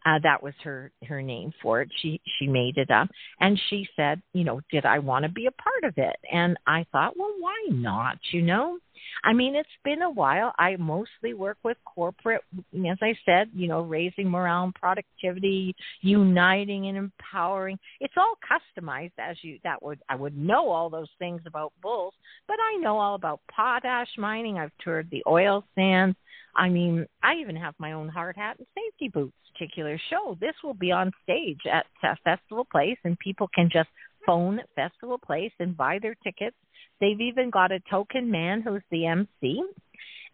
Uh, 0.05 0.19
that 0.23 0.41
was 0.41 0.53
her 0.63 0.91
her 1.07 1.21
name 1.21 1.51
for 1.62 1.81
it. 1.81 1.89
She 2.01 2.21
she 2.38 2.47
made 2.47 2.77
it 2.77 2.89
up, 2.89 3.09
and 3.39 3.59
she 3.69 3.88
said, 3.95 4.21
you 4.33 4.43
know, 4.43 4.62
did 4.71 4.85
I 4.85 4.99
want 4.99 5.23
to 5.23 5.29
be 5.29 5.47
a 5.47 5.51
part 5.51 5.83
of 5.83 5.93
it? 5.97 6.15
And 6.31 6.57
I 6.65 6.85
thought, 6.91 7.17
well, 7.17 7.33
why 7.39 7.55
not? 7.69 8.17
You 8.31 8.41
know, 8.41 8.79
I 9.23 9.33
mean, 9.33 9.55
it's 9.55 9.69
been 9.83 10.01
a 10.01 10.09
while. 10.09 10.53
I 10.57 10.75
mostly 10.77 11.33
work 11.33 11.57
with 11.63 11.77
corporate, 11.85 12.41
as 12.73 12.97
I 13.01 13.17
said, 13.25 13.49
you 13.53 13.67
know, 13.67 13.81
raising 13.81 14.29
morale 14.29 14.65
and 14.65 14.75
productivity, 14.75 15.75
uniting 16.01 16.88
and 16.88 16.97
empowering. 16.97 17.77
It's 17.99 18.13
all 18.17 18.35
customized 18.49 19.13
as 19.17 19.38
you 19.41 19.59
that 19.63 19.81
would 19.83 19.99
I 20.09 20.15
would 20.15 20.38
know 20.38 20.69
all 20.69 20.89
those 20.89 21.09
things 21.19 21.41
about 21.45 21.73
bulls, 21.81 22.13
but 22.47 22.57
I 22.59 22.77
know 22.77 22.97
all 22.97 23.15
about 23.15 23.41
potash 23.53 24.09
mining. 24.17 24.57
I've 24.57 24.71
toured 24.83 25.09
the 25.12 25.23
oil 25.27 25.63
sands. 25.75 26.17
I 26.55 26.69
mean, 26.69 27.05
I 27.23 27.35
even 27.35 27.55
have 27.55 27.75
my 27.77 27.93
own 27.93 28.09
hard 28.09 28.35
hat 28.35 28.57
and 28.57 28.67
safety 28.75 29.09
boots. 29.09 29.33
Particular 29.57 29.99
show. 30.09 30.38
This 30.39 30.53
will 30.63 30.73
be 30.73 30.93
on 30.93 31.12
stage 31.23 31.59
at 31.69 31.85
Festival 32.23 32.65
Place, 32.71 32.97
and 33.03 33.19
people 33.19 33.49
can 33.53 33.69
just 33.69 33.89
phone 34.25 34.62
Festival 34.73 35.17
Place 35.17 35.51
and 35.59 35.75
buy 35.75 35.99
their 36.01 36.15
tickets 36.23 36.55
They've 36.99 37.19
even 37.19 37.49
got 37.49 37.71
a 37.71 37.79
token 37.89 38.29
man 38.29 38.62
who's 38.62 38.81
the 38.91 39.05
MC. 39.05 39.63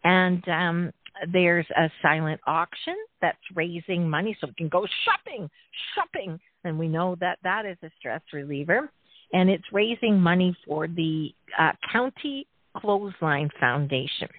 And 0.03 0.47
um, 0.47 0.91
there's 1.31 1.65
a 1.77 1.89
silent 2.01 2.41
auction 2.45 2.95
that's 3.21 3.37
raising 3.53 4.09
money 4.09 4.37
so 4.39 4.47
we 4.47 4.53
can 4.53 4.69
go 4.69 4.85
shopping, 5.05 5.49
shopping. 5.95 6.39
And 6.63 6.77
we 6.79 6.87
know 6.87 7.15
that 7.19 7.39
that 7.43 7.65
is 7.65 7.77
a 7.83 7.89
stress 7.99 8.21
reliever. 8.33 8.91
And 9.33 9.49
it's 9.49 9.63
raising 9.71 10.19
money 10.19 10.55
for 10.67 10.87
the 10.87 11.33
uh, 11.59 11.71
County 11.91 12.47
Clothesline 12.77 13.49
Foundation. 13.59 14.29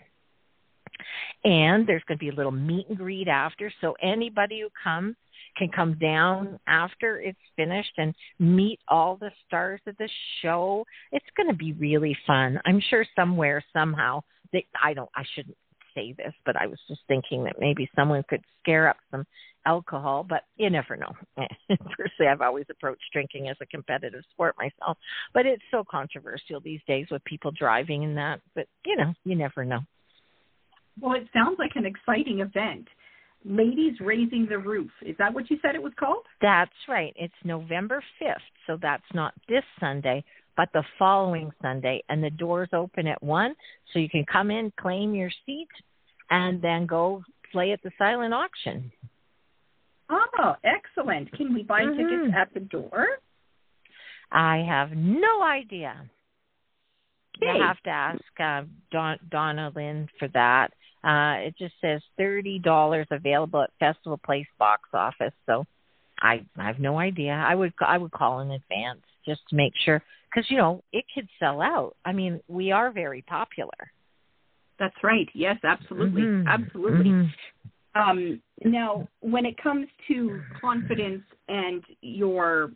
And 1.45 1.87
there's 1.87 2.03
going 2.09 2.19
to 2.19 2.25
be 2.25 2.31
a 2.31 2.35
little 2.35 2.53
meet 2.53 2.89
and 2.89 2.97
greet 2.97 3.29
after. 3.29 3.73
So 3.81 3.95
anybody 4.03 4.61
who 4.61 4.69
comes 4.83 5.17
can 5.57 5.69
come 5.69 5.95
down 5.99 6.59
after 6.67 7.21
it's 7.21 7.39
finished 7.57 7.93
and 7.97 8.15
meet 8.39 8.79
all 8.89 9.17
the 9.17 9.31
stars 9.47 9.81
of 9.87 9.97
the 9.99 10.09
show. 10.43 10.85
It's 11.13 11.27
going 11.37 11.49
to 11.49 11.57
be 11.57 11.73
really 11.73 12.17
fun. 12.27 12.61
I'm 12.65 12.81
sure 12.91 13.05
somewhere 13.17 13.65
somehow 13.73 14.23
they 14.53 14.67
I 14.83 14.95
don't 14.95 15.11
I 15.15 15.25
shouldn't 15.35 15.57
say 15.95 16.15
this, 16.17 16.35
but 16.45 16.57
I 16.61 16.67
was 16.67 16.79
just 16.89 17.01
thinking 17.09 17.45
that 17.45 17.57
maybe 17.59 17.89
someone 17.97 18.23
could 18.29 18.43
scare 18.63 18.89
up 18.89 18.97
some 19.11 19.25
alcohol, 19.65 20.25
but 20.29 20.45
you 20.57 20.71
never 20.71 20.97
know. 20.97 21.13
Personally, 21.69 22.31
I've 22.31 22.41
always 22.41 22.67
approached 22.71 23.03
drinking 23.13 23.49
as 23.49 23.57
a 23.61 23.67
competitive 23.67 24.23
sport 24.31 24.55
myself, 24.59 24.97
but 25.35 25.47
it's 25.47 25.63
so 25.71 25.85
controversial 25.91 26.61
these 26.61 26.81
days 26.87 27.07
with 27.11 27.25
people 27.25 27.51
driving 27.51 28.05
and 28.05 28.17
that. 28.17 28.41
But 28.55 28.67
you 28.85 28.97
know, 28.97 29.13
you 29.25 29.35
never 29.35 29.65
know. 29.65 29.81
Well, 31.01 31.15
it 31.15 31.27
sounds 31.33 31.59
like 31.59 31.73
an 31.75 31.85
exciting 31.85 32.41
event. 32.41 32.87
Ladies 33.49 33.95
Raising 34.01 34.47
the 34.49 34.59
Roof. 34.59 34.91
Is 35.03 35.15
that 35.19 35.33
what 35.33 35.49
you 35.51 35.59
said 35.63 35.77
it 35.77 35.83
was 35.83 35.93
called? 35.99 36.25
That's 36.43 36.71
right. 36.89 37.13
It's 37.17 37.35
November 37.45 38.03
5th, 38.21 38.35
so 38.67 38.77
that's 38.81 39.05
not 39.15 39.35
this 39.49 39.63
Sunday, 39.79 40.25
but 40.57 40.69
the 40.73 40.83
following 40.99 41.53
Sunday. 41.63 42.03
And 42.09 42.23
the 42.23 42.31
doors 42.31 42.69
open 42.73 43.07
at 43.07 43.23
1, 43.23 43.55
so 43.93 44.01
you 44.01 44.09
can 44.09 44.25
come 44.31 44.51
in, 44.51 44.73
claim 44.81 45.15
your 45.15 45.31
seat, 45.45 45.69
and 46.31 46.61
then 46.61 46.87
go 46.87 47.23
play 47.53 47.71
at 47.71 47.81
the 47.85 47.93
silent 47.99 48.35
auction. 48.35 48.91
Oh, 50.11 50.55
excellent. 50.65 51.33
Can 51.33 51.55
we 51.55 51.63
buy 51.63 51.83
mm-hmm. 51.83 51.97
tickets 51.97 52.35
at 52.37 52.53
the 52.53 52.61
door? 52.61 53.07
I 54.33 54.65
have 54.69 54.91
no 54.91 55.43
idea. 55.43 55.95
Hey. 57.41 57.47
You 57.55 57.63
have 57.63 57.81
to 57.85 57.91
ask 57.91 58.23
uh, 58.43 58.63
Don, 58.91 59.19
Donna 59.31 59.71
Lynn 59.75 60.09
for 60.19 60.29
that. 60.29 60.73
Uh, 61.05 61.47
it 61.47 61.55
just 61.59 61.75
says 61.81 62.01
thirty 62.17 62.59
dollars 62.59 63.07
available 63.11 63.63
at 63.63 63.71
Festival 63.79 64.19
Place 64.25 64.47
box 64.59 64.83
office. 64.93 65.35
So 65.47 65.65
I 66.21 66.45
I 66.57 66.67
have 66.67 66.79
no 66.79 66.99
idea. 66.99 67.33
I 67.33 67.55
would 67.55 67.73
I 67.81 67.99
would 67.99 68.13
call 68.13 68.41
in 68.41 68.51
advance 68.51 69.03
just 69.25 69.41
to 69.51 69.57
make 69.57 69.73
sure 69.85 70.03
because 70.31 70.51
you 70.51 70.57
know 70.57 70.83
it 70.93 71.05
could 71.15 71.29
sell 71.39 71.61
out. 71.61 71.97
I 72.05 72.13
mean, 72.13 72.41
we 72.49 72.73
are 72.73 72.91
very 72.91 73.23
popular. 73.23 73.93
That's 74.79 74.97
right. 75.03 75.29
Yes, 75.35 75.57
absolutely, 75.65 76.23
mm-hmm. 76.23 76.49
absolutely. 76.49 77.11
Mm-hmm. 77.11 77.29
Um, 77.97 78.43
now, 78.65 79.09
when 79.21 79.47
it 79.47 79.57
comes 79.63 79.87
to 80.09 80.41
confidence 80.61 81.23
and 81.49 81.83
your, 82.03 82.73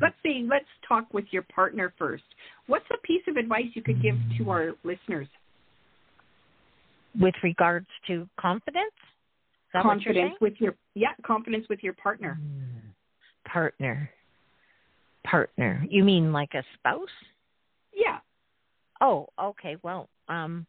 let's 0.00 0.16
say, 0.24 0.44
let's 0.48 0.64
talk 0.88 1.12
with 1.14 1.24
your 1.30 1.42
partner 1.54 1.94
first. 1.96 2.24
What's 2.66 2.86
a 2.92 3.06
piece 3.06 3.22
of 3.28 3.36
advice 3.36 3.66
you 3.74 3.82
could 3.82 4.02
give 4.02 4.16
to 4.38 4.50
our 4.50 4.72
listeners? 4.82 5.28
With 7.18 7.34
regards 7.42 7.86
to 8.06 8.28
confidence? 8.38 8.92
confidence 9.72 10.34
with 10.40 10.54
your 10.58 10.76
yeah, 10.94 11.12
confidence 11.24 11.66
with 11.68 11.82
your 11.82 11.94
partner. 11.94 12.34
Hmm. 12.40 13.48
Partner. 13.48 14.10
Partner. 15.24 15.84
You 15.88 16.04
mean 16.04 16.32
like 16.32 16.54
a 16.54 16.62
spouse? 16.74 17.08
Yeah. 17.92 18.18
Oh, 19.00 19.26
okay. 19.40 19.76
Well, 19.82 20.08
um 20.28 20.66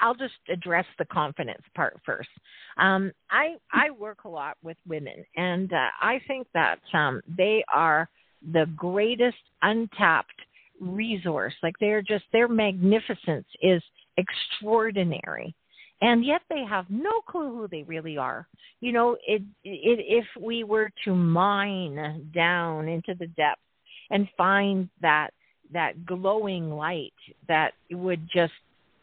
I'll 0.00 0.14
just 0.14 0.34
address 0.48 0.86
the 0.98 1.04
confidence 1.06 1.62
part 1.74 1.98
first. 2.04 2.28
Um, 2.76 3.12
I 3.30 3.56
I 3.72 3.90
work 3.90 4.24
a 4.24 4.28
lot 4.28 4.56
with 4.62 4.76
women, 4.86 5.24
and 5.36 5.72
uh, 5.72 5.88
I 6.00 6.20
think 6.28 6.46
that 6.54 6.78
um, 6.94 7.20
they 7.36 7.64
are 7.72 8.08
the 8.52 8.66
greatest 8.76 9.38
untapped 9.62 10.40
resource. 10.80 11.54
Like 11.62 11.74
they're 11.80 12.02
just 12.02 12.24
their 12.32 12.48
magnificence 12.48 13.46
is 13.60 13.82
extraordinary. 14.18 15.54
And 16.00 16.24
yet 16.24 16.42
they 16.48 16.64
have 16.68 16.86
no 16.88 17.20
clue 17.26 17.56
who 17.56 17.68
they 17.68 17.82
really 17.82 18.16
are. 18.16 18.46
You 18.80 18.92
know 18.92 19.16
it, 19.26 19.42
it 19.64 19.98
if 20.06 20.26
we 20.40 20.62
were 20.64 20.90
to 21.04 21.14
mine 21.14 22.30
down 22.34 22.88
into 22.88 23.14
the 23.18 23.26
depths 23.28 23.62
and 24.10 24.28
find 24.36 24.88
that 25.02 25.30
that 25.72 26.06
glowing 26.06 26.70
light 26.70 27.12
that 27.48 27.72
would 27.90 28.28
just 28.32 28.52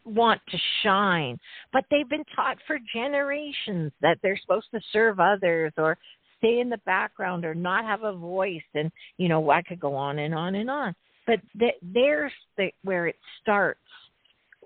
want 0.04 0.40
to 0.48 0.56
shine 0.84 1.36
but 1.72 1.84
they've 1.90 2.08
been 2.08 2.24
taught 2.36 2.56
for 2.64 2.78
generations 2.94 3.90
that 4.00 4.16
they're 4.22 4.38
supposed 4.40 4.68
to 4.72 4.80
serve 4.92 5.18
others 5.18 5.72
or 5.76 5.98
stay 6.38 6.60
in 6.60 6.68
the 6.68 6.78
background 6.86 7.44
or 7.44 7.54
not 7.54 7.84
have 7.84 8.02
a 8.02 8.12
voice. 8.12 8.62
And 8.74 8.90
you 9.16 9.28
know 9.28 9.50
i 9.50 9.62
could 9.62 9.80
go 9.80 9.94
on 9.94 10.18
and 10.18 10.34
on 10.34 10.54
and 10.54 10.70
on. 10.70 10.94
But 11.26 11.40
th- 11.58 11.74
there's 11.82 12.32
the, 12.56 12.70
where 12.84 13.08
it 13.08 13.16
starts 13.42 13.80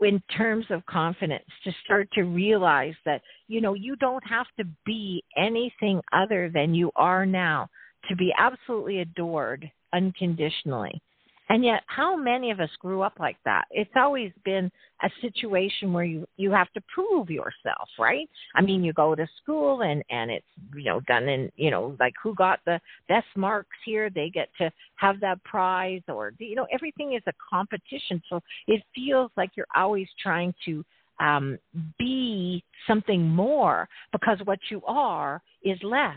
in 0.00 0.22
terms 0.36 0.66
of 0.70 0.84
confidence 0.86 1.44
to 1.64 1.72
start 1.84 2.08
to 2.12 2.22
realize 2.22 2.94
that 3.04 3.22
you 3.48 3.60
know 3.60 3.74
you 3.74 3.96
don't 3.96 4.24
have 4.28 4.46
to 4.58 4.64
be 4.86 5.22
anything 5.36 6.00
other 6.12 6.50
than 6.52 6.74
you 6.74 6.90
are 6.96 7.26
now 7.26 7.68
to 8.08 8.16
be 8.16 8.32
absolutely 8.38 9.00
adored 9.00 9.70
unconditionally 9.92 11.02
and 11.50 11.64
yet, 11.64 11.82
how 11.86 12.14
many 12.14 12.52
of 12.52 12.60
us 12.60 12.70
grew 12.78 13.02
up 13.02 13.14
like 13.18 13.36
that? 13.44 13.64
It's 13.72 13.90
always 13.96 14.30
been 14.44 14.70
a 15.02 15.10
situation 15.20 15.92
where 15.92 16.04
you 16.04 16.24
you 16.36 16.52
have 16.52 16.72
to 16.74 16.80
prove 16.94 17.28
yourself, 17.28 17.88
right? 17.98 18.28
I 18.54 18.62
mean, 18.62 18.84
you 18.84 18.92
go 18.92 19.16
to 19.16 19.26
school 19.42 19.82
and 19.82 20.04
and 20.10 20.30
it's 20.30 20.46
you 20.72 20.84
know 20.84 21.00
done 21.08 21.28
in 21.28 21.50
you 21.56 21.72
know 21.72 21.96
like 21.98 22.14
who 22.22 22.36
got 22.36 22.60
the 22.66 22.80
best 23.08 23.26
marks 23.36 23.76
here, 23.84 24.10
they 24.10 24.30
get 24.30 24.48
to 24.58 24.70
have 24.94 25.18
that 25.20 25.42
prize, 25.42 26.02
or 26.06 26.32
you 26.38 26.54
know 26.54 26.68
everything 26.72 27.14
is 27.14 27.22
a 27.26 27.32
competition. 27.50 28.22
So 28.30 28.40
it 28.68 28.84
feels 28.94 29.32
like 29.36 29.50
you're 29.56 29.66
always 29.74 30.06
trying 30.22 30.54
to 30.66 30.84
um, 31.18 31.58
be 31.98 32.62
something 32.86 33.28
more 33.28 33.88
because 34.12 34.38
what 34.44 34.60
you 34.70 34.82
are 34.86 35.42
is 35.64 35.78
less 35.82 36.14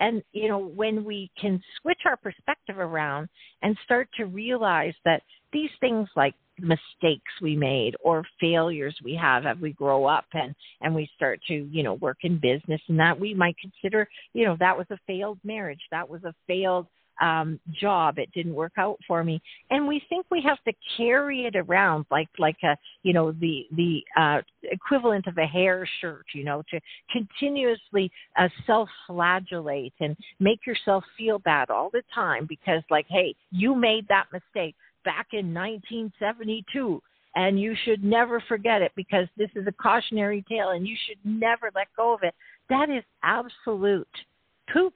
and, 0.00 0.22
you 0.32 0.48
know, 0.48 0.58
when 0.58 1.04
we 1.04 1.30
can 1.40 1.62
switch 1.80 2.00
our 2.06 2.16
perspective 2.16 2.78
around 2.78 3.28
and 3.62 3.76
start 3.84 4.08
to 4.16 4.24
realize 4.24 4.94
that 5.04 5.22
these 5.52 5.70
things 5.80 6.08
like 6.16 6.34
mistakes 6.58 7.32
we 7.40 7.56
made 7.56 7.94
or 8.02 8.24
failures 8.40 8.94
we 9.02 9.14
have 9.14 9.46
as 9.46 9.56
we 9.62 9.72
grow 9.72 10.04
up 10.04 10.26
and 10.34 10.54
and 10.82 10.94
we 10.94 11.08
start 11.16 11.40
to 11.48 11.54
you 11.54 11.82
know 11.82 11.94
work 11.94 12.18
in 12.22 12.38
business 12.38 12.80
and 12.88 12.98
that 12.98 13.18
we 13.18 13.32
might 13.32 13.56
consider 13.58 14.06
you 14.34 14.44
know 14.44 14.56
that 14.60 14.76
was 14.76 14.86
a 14.90 14.98
failed 15.06 15.38
marriage 15.42 15.80
that 15.90 16.06
was 16.06 16.22
a 16.24 16.34
failed 16.46 16.86
um 17.20 17.60
job. 17.80 18.18
It 18.18 18.30
didn't 18.32 18.54
work 18.54 18.72
out 18.78 18.98
for 19.06 19.22
me. 19.22 19.40
And 19.70 19.86
we 19.86 20.02
think 20.08 20.26
we 20.30 20.42
have 20.42 20.62
to 20.64 20.72
carry 20.96 21.46
it 21.46 21.56
around 21.56 22.06
like 22.10 22.28
like 22.38 22.56
a 22.64 22.76
you 23.02 23.12
know 23.12 23.32
the 23.32 23.66
the 23.76 24.02
uh 24.18 24.40
equivalent 24.64 25.26
of 25.26 25.36
a 25.38 25.46
hair 25.46 25.88
shirt 26.00 26.26
you 26.34 26.44
know 26.44 26.62
to 26.70 26.80
continuously 27.10 28.10
uh, 28.38 28.48
self 28.66 28.88
flagellate 29.06 29.94
and 30.00 30.16
make 30.38 30.66
yourself 30.66 31.04
feel 31.16 31.38
bad 31.38 31.70
all 31.70 31.90
the 31.92 32.02
time 32.14 32.46
because 32.48 32.82
like 32.90 33.06
hey 33.08 33.34
you 33.50 33.74
made 33.74 34.06
that 34.08 34.26
mistake 34.32 34.74
back 35.04 35.28
in 35.32 35.54
1972 35.54 37.00
and 37.34 37.60
you 37.60 37.74
should 37.84 38.02
never 38.02 38.42
forget 38.48 38.82
it 38.82 38.92
because 38.96 39.26
this 39.36 39.50
is 39.54 39.66
a 39.66 39.72
cautionary 39.72 40.44
tale 40.48 40.70
and 40.70 40.86
you 40.86 40.96
should 41.06 41.18
never 41.24 41.70
let 41.74 41.86
go 41.96 42.12
of 42.12 42.20
it. 42.22 42.34
That 42.68 42.90
is 42.90 43.04
absolute 43.22 44.08
poop 44.72 44.94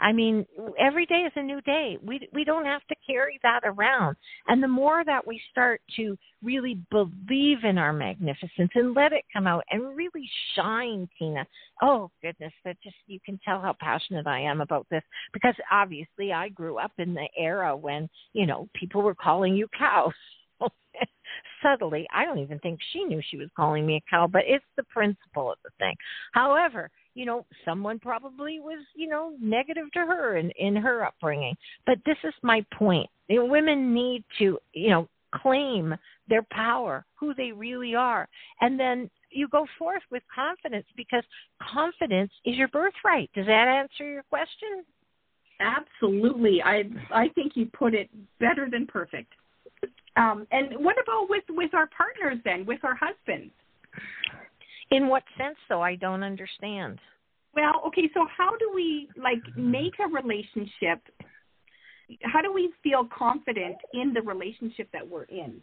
I 0.00 0.12
mean, 0.12 0.46
every 0.78 1.06
day 1.06 1.22
is 1.26 1.32
a 1.36 1.42
new 1.42 1.60
day. 1.62 1.98
We 2.02 2.28
we 2.32 2.44
don't 2.44 2.64
have 2.64 2.86
to 2.88 2.94
carry 3.06 3.38
that 3.42 3.60
around. 3.64 4.16
And 4.48 4.62
the 4.62 4.68
more 4.68 5.04
that 5.04 5.26
we 5.26 5.40
start 5.50 5.80
to 5.96 6.16
really 6.42 6.80
believe 6.90 7.64
in 7.64 7.78
our 7.78 7.92
magnificence 7.92 8.70
and 8.74 8.94
let 8.94 9.12
it 9.12 9.24
come 9.32 9.46
out 9.46 9.64
and 9.70 9.96
really 9.96 10.28
shine, 10.54 11.08
Tina. 11.18 11.46
Oh 11.82 12.10
goodness, 12.22 12.52
that 12.64 12.76
just 12.82 12.96
you 13.06 13.20
can 13.24 13.38
tell 13.44 13.60
how 13.60 13.74
passionate 13.78 14.26
I 14.26 14.40
am 14.40 14.60
about 14.60 14.86
this 14.90 15.02
because 15.32 15.54
obviously 15.70 16.32
I 16.32 16.48
grew 16.48 16.78
up 16.78 16.92
in 16.98 17.14
the 17.14 17.28
era 17.36 17.76
when, 17.76 18.08
you 18.32 18.46
know, 18.46 18.68
people 18.74 19.02
were 19.02 19.14
calling 19.14 19.54
you 19.54 19.68
cows. 19.78 20.12
subtly. 21.62 22.06
I 22.12 22.24
don't 22.24 22.38
even 22.38 22.58
think 22.58 22.80
she 22.92 23.04
knew 23.04 23.20
she 23.30 23.36
was 23.36 23.48
calling 23.56 23.86
me 23.86 23.96
a 23.96 24.10
cow, 24.10 24.26
but 24.26 24.42
it's 24.46 24.64
the 24.76 24.82
principle 24.84 25.52
of 25.52 25.58
the 25.64 25.70
thing. 25.78 25.94
However, 26.32 26.90
you 27.14 27.26
know, 27.26 27.46
someone 27.64 27.98
probably 27.98 28.60
was, 28.60 28.84
you 28.94 29.08
know, 29.08 29.32
negative 29.40 29.90
to 29.92 30.00
her 30.00 30.36
in, 30.36 30.50
in 30.58 30.76
her 30.76 31.04
upbringing. 31.04 31.56
But 31.86 31.98
this 32.06 32.16
is 32.24 32.34
my 32.42 32.64
point. 32.74 33.08
You 33.28 33.40
know, 33.40 33.44
women 33.46 33.94
need 33.94 34.24
to, 34.38 34.58
you 34.72 34.90
know, 34.90 35.08
claim 35.34 35.94
their 36.28 36.44
power, 36.50 37.04
who 37.18 37.34
they 37.34 37.52
really 37.52 37.94
are. 37.94 38.28
And 38.60 38.78
then 38.78 39.10
you 39.30 39.48
go 39.48 39.66
forth 39.78 40.02
with 40.10 40.22
confidence 40.34 40.86
because 40.96 41.24
confidence 41.72 42.32
is 42.44 42.56
your 42.56 42.68
birthright. 42.68 43.30
Does 43.34 43.46
that 43.46 43.68
answer 43.68 44.10
your 44.10 44.24
question? 44.24 44.84
Absolutely. 45.60 46.62
I 46.62 46.84
I 47.12 47.28
think 47.34 47.52
you 47.54 47.66
put 47.66 47.94
it 47.94 48.08
better 48.38 48.68
than 48.70 48.86
perfect. 48.86 49.32
Um, 50.16 50.46
and 50.50 50.84
what 50.84 50.96
about 51.02 51.28
with 51.28 51.44
with 51.50 51.74
our 51.74 51.88
partners 51.96 52.38
then, 52.44 52.64
with 52.66 52.80
our 52.82 52.96
husbands? 52.98 53.52
In 54.90 55.08
what 55.08 55.22
sense, 55.38 55.56
though? 55.68 55.82
I 55.82 55.94
don't 55.94 56.22
understand. 56.22 56.98
Well, 57.54 57.82
okay, 57.88 58.08
so 58.14 58.26
how 58.36 58.50
do 58.58 58.70
we 58.74 59.08
like 59.16 59.42
make 59.56 59.94
a 59.98 60.08
relationship? 60.08 61.00
How 62.22 62.40
do 62.42 62.52
we 62.52 62.72
feel 62.82 63.08
confident 63.16 63.76
in 63.94 64.12
the 64.12 64.22
relationship 64.22 64.88
that 64.92 65.08
we're 65.08 65.24
in? 65.24 65.60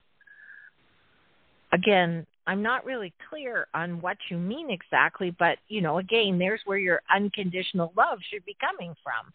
Again, 1.74 2.26
I'm 2.46 2.62
not 2.62 2.86
really 2.86 3.14
clear 3.30 3.68
on 3.74 4.00
what 4.00 4.18
you 4.30 4.38
mean 4.38 4.70
exactly, 4.70 5.36
but 5.38 5.58
you 5.68 5.82
know, 5.82 5.98
again, 5.98 6.40
there's 6.40 6.62
where 6.66 6.78
your 6.78 7.02
unconditional 7.14 7.92
love 7.98 8.20
should 8.32 8.46
be 8.46 8.56
coming 8.62 8.96
from. 9.04 9.34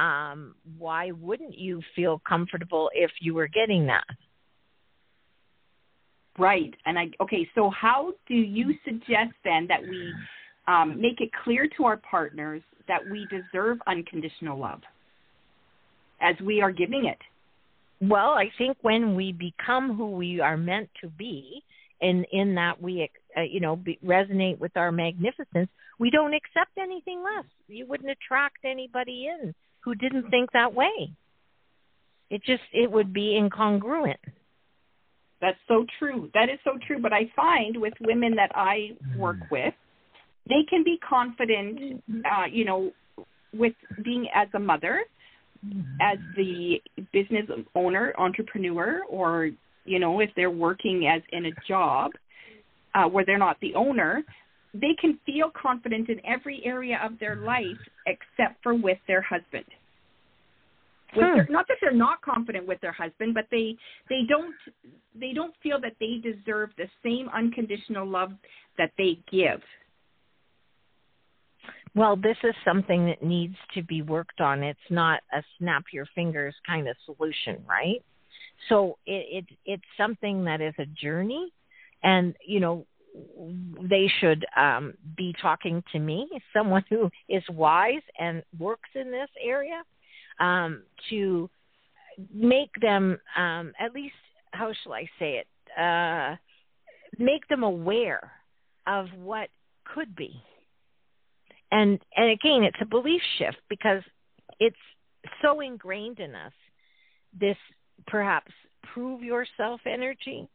Um, 0.00 0.54
why 0.78 1.12
wouldn't 1.12 1.56
you 1.56 1.82
feel 1.94 2.20
comfortable 2.26 2.90
if 2.94 3.10
you 3.20 3.34
were 3.34 3.46
getting 3.46 3.86
that? 3.86 4.04
Right. 6.38 6.74
And 6.86 6.98
I 6.98 7.06
okay, 7.20 7.48
so 7.54 7.70
how 7.70 8.12
do 8.26 8.34
you 8.34 8.74
suggest 8.84 9.32
then 9.44 9.66
that 9.68 9.80
we 9.82 10.12
um, 10.66 11.00
make 11.00 11.20
it 11.20 11.30
clear 11.44 11.68
to 11.76 11.84
our 11.84 11.98
partners 11.98 12.62
that 12.88 13.00
we 13.10 13.26
deserve 13.30 13.78
unconditional 13.86 14.58
love 14.58 14.80
as 16.20 16.34
we 16.44 16.60
are 16.60 16.72
giving 16.72 17.06
it? 17.06 17.18
Well, 18.00 18.30
I 18.30 18.50
think 18.58 18.76
when 18.82 19.14
we 19.14 19.32
become 19.32 19.96
who 19.96 20.10
we 20.10 20.40
are 20.40 20.56
meant 20.56 20.90
to 21.02 21.08
be, 21.08 21.62
and 22.00 22.26
in 22.32 22.54
that 22.56 22.82
we, 22.82 23.08
uh, 23.36 23.42
you 23.42 23.60
know, 23.60 23.76
be, 23.76 23.98
resonate 24.04 24.58
with 24.58 24.76
our 24.76 24.90
magnificence, 24.90 25.68
we 25.98 26.10
don't 26.10 26.34
accept 26.34 26.76
anything 26.78 27.22
less. 27.22 27.44
You 27.68 27.86
wouldn't 27.86 28.10
attract 28.10 28.58
anybody 28.64 29.28
in 29.28 29.54
who 29.80 29.94
didn't 29.94 30.28
think 30.30 30.50
that 30.52 30.74
way. 30.74 31.10
It 32.30 32.42
just 32.44 32.62
it 32.72 32.90
would 32.90 33.12
be 33.12 33.38
incongruent. 33.40 34.16
That's 35.44 35.58
so 35.68 35.84
true. 35.98 36.30
That 36.32 36.48
is 36.48 36.58
so 36.64 36.78
true. 36.86 36.98
But 36.98 37.12
I 37.12 37.30
find 37.36 37.78
with 37.78 37.92
women 38.00 38.34
that 38.36 38.50
I 38.54 38.92
work 39.18 39.36
mm. 39.36 39.50
with, 39.50 39.74
they 40.48 40.64
can 40.70 40.82
be 40.82 40.98
confident, 41.06 41.78
mm-hmm. 41.78 42.20
uh, 42.24 42.46
you 42.46 42.64
know, 42.64 42.92
with 43.52 43.74
being 44.02 44.26
as 44.34 44.48
a 44.54 44.58
mother, 44.58 45.04
as 46.00 46.18
the 46.34 46.76
business 47.12 47.44
owner, 47.74 48.14
entrepreneur, 48.16 49.02
or 49.10 49.50
you 49.84 49.98
know, 49.98 50.20
if 50.20 50.30
they're 50.34 50.50
working 50.50 51.10
as 51.14 51.20
in 51.30 51.44
a 51.44 51.50
job 51.68 52.12
uh, 52.94 53.04
where 53.04 53.26
they're 53.26 53.36
not 53.36 53.58
the 53.60 53.74
owner, 53.74 54.22
they 54.72 54.96
can 54.98 55.18
feel 55.26 55.50
confident 55.60 56.08
in 56.08 56.24
every 56.24 56.62
area 56.64 56.98
of 57.04 57.18
their 57.18 57.36
life 57.36 57.76
except 58.06 58.62
for 58.62 58.74
with 58.74 58.98
their 59.06 59.20
husband 59.20 59.66
with 61.16 61.26
hmm. 61.26 61.36
their, 61.36 61.46
not 61.50 61.66
that 61.68 61.78
they're 61.80 61.92
not 61.92 62.20
confident 62.22 62.66
with 62.66 62.80
their 62.80 62.92
husband, 62.92 63.34
but 63.34 63.46
they 63.50 63.76
they 64.08 64.22
don't 64.28 64.54
they 65.14 65.32
don't 65.32 65.54
feel 65.62 65.80
that 65.80 65.94
they 66.00 66.20
deserve 66.22 66.70
the 66.76 66.88
same 67.02 67.28
unconditional 67.30 68.06
love 68.06 68.32
that 68.78 68.92
they 68.98 69.18
give. 69.30 69.60
Well, 71.94 72.16
this 72.16 72.36
is 72.42 72.54
something 72.64 73.06
that 73.06 73.22
needs 73.22 73.54
to 73.74 73.82
be 73.82 74.02
worked 74.02 74.40
on. 74.40 74.64
It's 74.64 74.78
not 74.90 75.20
a 75.32 75.42
snap 75.58 75.84
your 75.92 76.06
fingers 76.14 76.54
kind 76.66 76.88
of 76.88 76.96
solution, 77.06 77.64
right? 77.68 78.02
So 78.68 78.98
it, 79.06 79.44
it 79.48 79.56
it's 79.64 79.82
something 79.96 80.44
that 80.44 80.60
is 80.60 80.74
a 80.78 80.86
journey, 80.86 81.52
and 82.02 82.34
you 82.44 82.60
know 82.60 82.86
they 83.80 84.10
should 84.20 84.44
um, 84.56 84.94
be 85.16 85.34
talking 85.40 85.82
to 85.92 85.98
me, 85.98 86.28
someone 86.52 86.84
who 86.88 87.10
is 87.28 87.42
wise 87.50 88.02
and 88.18 88.42
works 88.58 88.90
in 88.94 89.10
this 89.10 89.28
area, 89.42 89.82
um, 90.40 90.82
to 91.10 91.48
make 92.32 92.70
them 92.80 93.18
um, 93.36 93.72
at 93.78 93.92
least 93.94 94.14
how 94.52 94.72
shall 94.82 94.92
I 94.92 95.08
say 95.18 95.42
it? 95.42 95.46
Uh, 95.80 96.36
make 97.18 97.46
them 97.48 97.62
aware 97.62 98.30
of 98.86 99.06
what 99.16 99.48
could 99.84 100.14
be. 100.14 100.40
And 101.70 101.98
and 102.16 102.30
again 102.30 102.62
it's 102.62 102.78
a 102.80 102.86
belief 102.86 103.22
shift 103.38 103.58
because 103.68 104.02
it's 104.60 104.76
so 105.42 105.60
ingrained 105.60 106.20
in 106.20 106.34
us 106.34 106.52
this 107.38 107.56
perhaps 108.06 108.52
prove 108.92 109.22
yourself 109.22 109.80
energy 109.86 110.48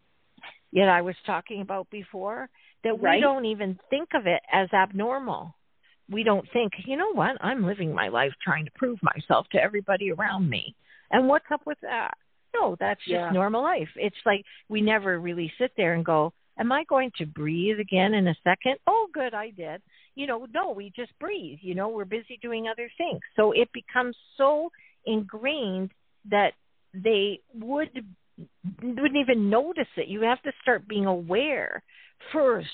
that 0.73 0.87
I 0.87 1.01
was 1.01 1.15
talking 1.25 1.61
about 1.61 1.89
before 1.89 2.49
that 2.83 3.01
right. 3.01 3.17
we 3.17 3.21
don't 3.21 3.45
even 3.45 3.77
think 3.89 4.09
of 4.13 4.27
it 4.27 4.41
as 4.51 4.69
abnormal 4.73 5.55
we 6.09 6.23
don't 6.23 6.47
think, 6.51 6.73
you 6.85 6.97
know 6.97 7.13
what, 7.13 7.37
I'm 7.41 7.65
living 7.65 7.93
my 7.93 8.07
life 8.07 8.31
trying 8.43 8.65
to 8.65 8.71
prove 8.75 8.99
myself 9.01 9.47
to 9.51 9.61
everybody 9.61 10.11
around 10.11 10.49
me. 10.49 10.75
And 11.11 11.27
what's 11.27 11.45
up 11.51 11.61
with 11.65 11.77
that? 11.81 12.13
No, 12.53 12.75
that's 12.79 12.99
just 13.01 13.11
yeah. 13.11 13.29
normal 13.31 13.61
life. 13.61 13.89
It's 13.95 14.15
like 14.25 14.43
we 14.69 14.81
never 14.81 15.19
really 15.19 15.51
sit 15.59 15.71
there 15.77 15.93
and 15.93 16.03
go, 16.03 16.33
Am 16.59 16.73
I 16.73 16.83
going 16.89 17.09
to 17.17 17.25
breathe 17.25 17.79
again 17.79 18.13
in 18.13 18.27
a 18.27 18.35
second? 18.43 18.75
Oh, 18.85 19.07
good, 19.13 19.33
I 19.33 19.51
did. 19.51 19.81
You 20.15 20.27
know, 20.27 20.45
no, 20.53 20.71
we 20.71 20.91
just 20.93 21.17
breathe. 21.17 21.59
You 21.61 21.73
know, 21.73 21.87
we're 21.87 22.03
busy 22.03 22.37
doing 22.41 22.67
other 22.67 22.91
things. 22.97 23.21
So 23.37 23.53
it 23.53 23.69
becomes 23.73 24.15
so 24.35 24.69
ingrained 25.05 25.91
that 26.29 26.51
they 26.93 27.39
would 27.53 27.89
wouldn't 28.81 29.15
even 29.15 29.49
notice 29.49 29.87
it. 29.95 30.07
You 30.07 30.21
have 30.21 30.41
to 30.43 30.51
start 30.61 30.87
being 30.87 31.05
aware 31.05 31.81
first 32.33 32.67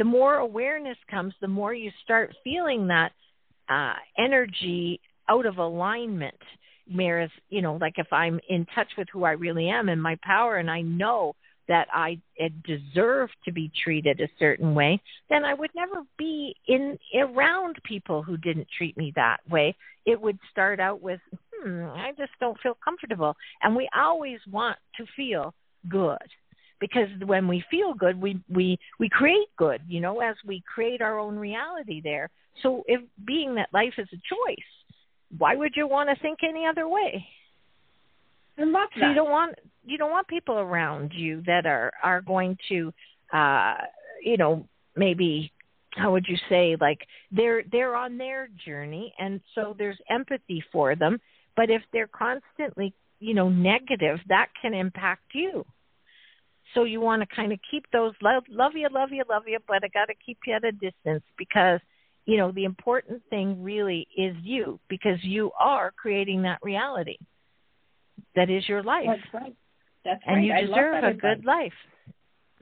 the 0.00 0.04
more 0.04 0.36
awareness 0.36 0.96
comes, 1.10 1.34
the 1.42 1.46
more 1.46 1.74
you 1.74 1.90
start 2.02 2.34
feeling 2.42 2.86
that 2.86 3.12
uh, 3.68 3.92
energy 4.16 4.98
out 5.28 5.44
of 5.44 5.58
alignment. 5.58 6.38
Whereas, 6.90 7.28
you 7.50 7.60
know, 7.60 7.76
like 7.78 7.98
if 7.98 8.10
I'm 8.10 8.40
in 8.48 8.66
touch 8.74 8.88
with 8.96 9.08
who 9.12 9.24
I 9.24 9.32
really 9.32 9.68
am 9.68 9.90
and 9.90 10.02
my 10.02 10.16
power, 10.22 10.56
and 10.56 10.70
I 10.70 10.80
know 10.80 11.34
that 11.68 11.86
I 11.92 12.18
deserve 12.66 13.28
to 13.44 13.52
be 13.52 13.70
treated 13.84 14.22
a 14.22 14.28
certain 14.38 14.74
way, 14.74 15.02
then 15.28 15.44
I 15.44 15.52
would 15.52 15.70
never 15.76 16.02
be 16.16 16.56
in 16.66 16.98
around 17.14 17.76
people 17.84 18.22
who 18.22 18.38
didn't 18.38 18.68
treat 18.78 18.96
me 18.96 19.12
that 19.16 19.40
way. 19.50 19.76
It 20.06 20.18
would 20.18 20.38
start 20.50 20.80
out 20.80 21.02
with, 21.02 21.20
hmm, 21.54 21.84
I 21.84 22.12
just 22.16 22.32
don't 22.40 22.58
feel 22.62 22.78
comfortable. 22.82 23.36
And 23.60 23.76
we 23.76 23.86
always 23.94 24.40
want 24.50 24.78
to 24.96 25.04
feel 25.14 25.52
good 25.90 26.16
because 26.80 27.08
when 27.24 27.46
we 27.46 27.62
feel 27.70 27.94
good 27.94 28.20
we 28.20 28.40
we 28.48 28.78
we 28.98 29.08
create 29.08 29.48
good 29.56 29.82
you 29.86 30.00
know 30.00 30.20
as 30.20 30.36
we 30.46 30.62
create 30.72 31.00
our 31.00 31.18
own 31.18 31.36
reality 31.36 32.00
there. 32.02 32.30
So 32.62 32.82
if 32.86 33.00
being 33.26 33.54
that 33.54 33.68
life 33.72 33.94
is 33.98 34.08
a 34.12 34.16
choice 34.16 34.66
why 35.38 35.54
would 35.54 35.74
you 35.76 35.86
want 35.86 36.08
to 36.10 36.20
think 36.20 36.40
any 36.42 36.66
other 36.66 36.88
way? 36.88 37.26
I 38.58 38.64
love 38.64 38.88
that. 38.96 39.00
So 39.00 39.08
you 39.08 39.14
don't 39.14 39.30
want 39.30 39.54
you 39.84 39.98
don't 39.98 40.10
want 40.10 40.28
people 40.28 40.58
around 40.58 41.12
you 41.14 41.42
that 41.46 41.66
are 41.66 41.92
are 42.02 42.20
going 42.20 42.56
to 42.68 42.92
uh 43.32 43.74
you 44.22 44.36
know 44.36 44.66
maybe 44.96 45.52
how 45.94 46.12
would 46.12 46.26
you 46.28 46.36
say 46.48 46.76
like 46.80 46.98
they're 47.30 47.62
they're 47.70 47.96
on 47.96 48.18
their 48.18 48.48
journey 48.64 49.14
and 49.18 49.40
so 49.54 49.74
there's 49.78 49.98
empathy 50.10 50.62
for 50.72 50.94
them. 50.94 51.20
But 51.56 51.70
if 51.70 51.82
they're 51.92 52.08
constantly 52.08 52.92
you 53.18 53.34
know 53.34 53.48
negative 53.48 54.18
that 54.28 54.48
can 54.60 54.74
impact 54.74 55.34
you 55.34 55.64
so 56.74 56.84
you 56.84 57.00
want 57.00 57.22
to 57.22 57.34
kind 57.34 57.52
of 57.52 57.58
keep 57.70 57.84
those 57.92 58.12
love, 58.22 58.44
love 58.48 58.72
you, 58.74 58.88
love 58.90 59.10
you, 59.12 59.24
love 59.28 59.44
you, 59.46 59.58
but 59.66 59.84
I 59.84 59.88
got 59.88 60.06
to 60.06 60.14
keep 60.24 60.38
you 60.46 60.54
at 60.54 60.64
a 60.64 60.72
distance 60.72 61.22
because 61.38 61.80
you 62.26 62.36
know 62.36 62.52
the 62.52 62.64
important 62.64 63.22
thing 63.30 63.62
really 63.62 64.06
is 64.16 64.36
you 64.42 64.78
because 64.88 65.18
you 65.22 65.50
are 65.58 65.92
creating 65.96 66.42
that 66.42 66.58
reality. 66.62 67.16
That 68.36 68.50
is 68.50 68.68
your 68.68 68.82
life. 68.82 69.06
That's 69.06 69.34
right. 69.34 69.56
That's 70.04 70.20
right 70.26 70.36
and 70.38 70.50
right. 70.50 70.62
you 70.62 70.68
deserve 70.68 71.04
a 71.04 71.14
good 71.14 71.44
life. 71.44 71.72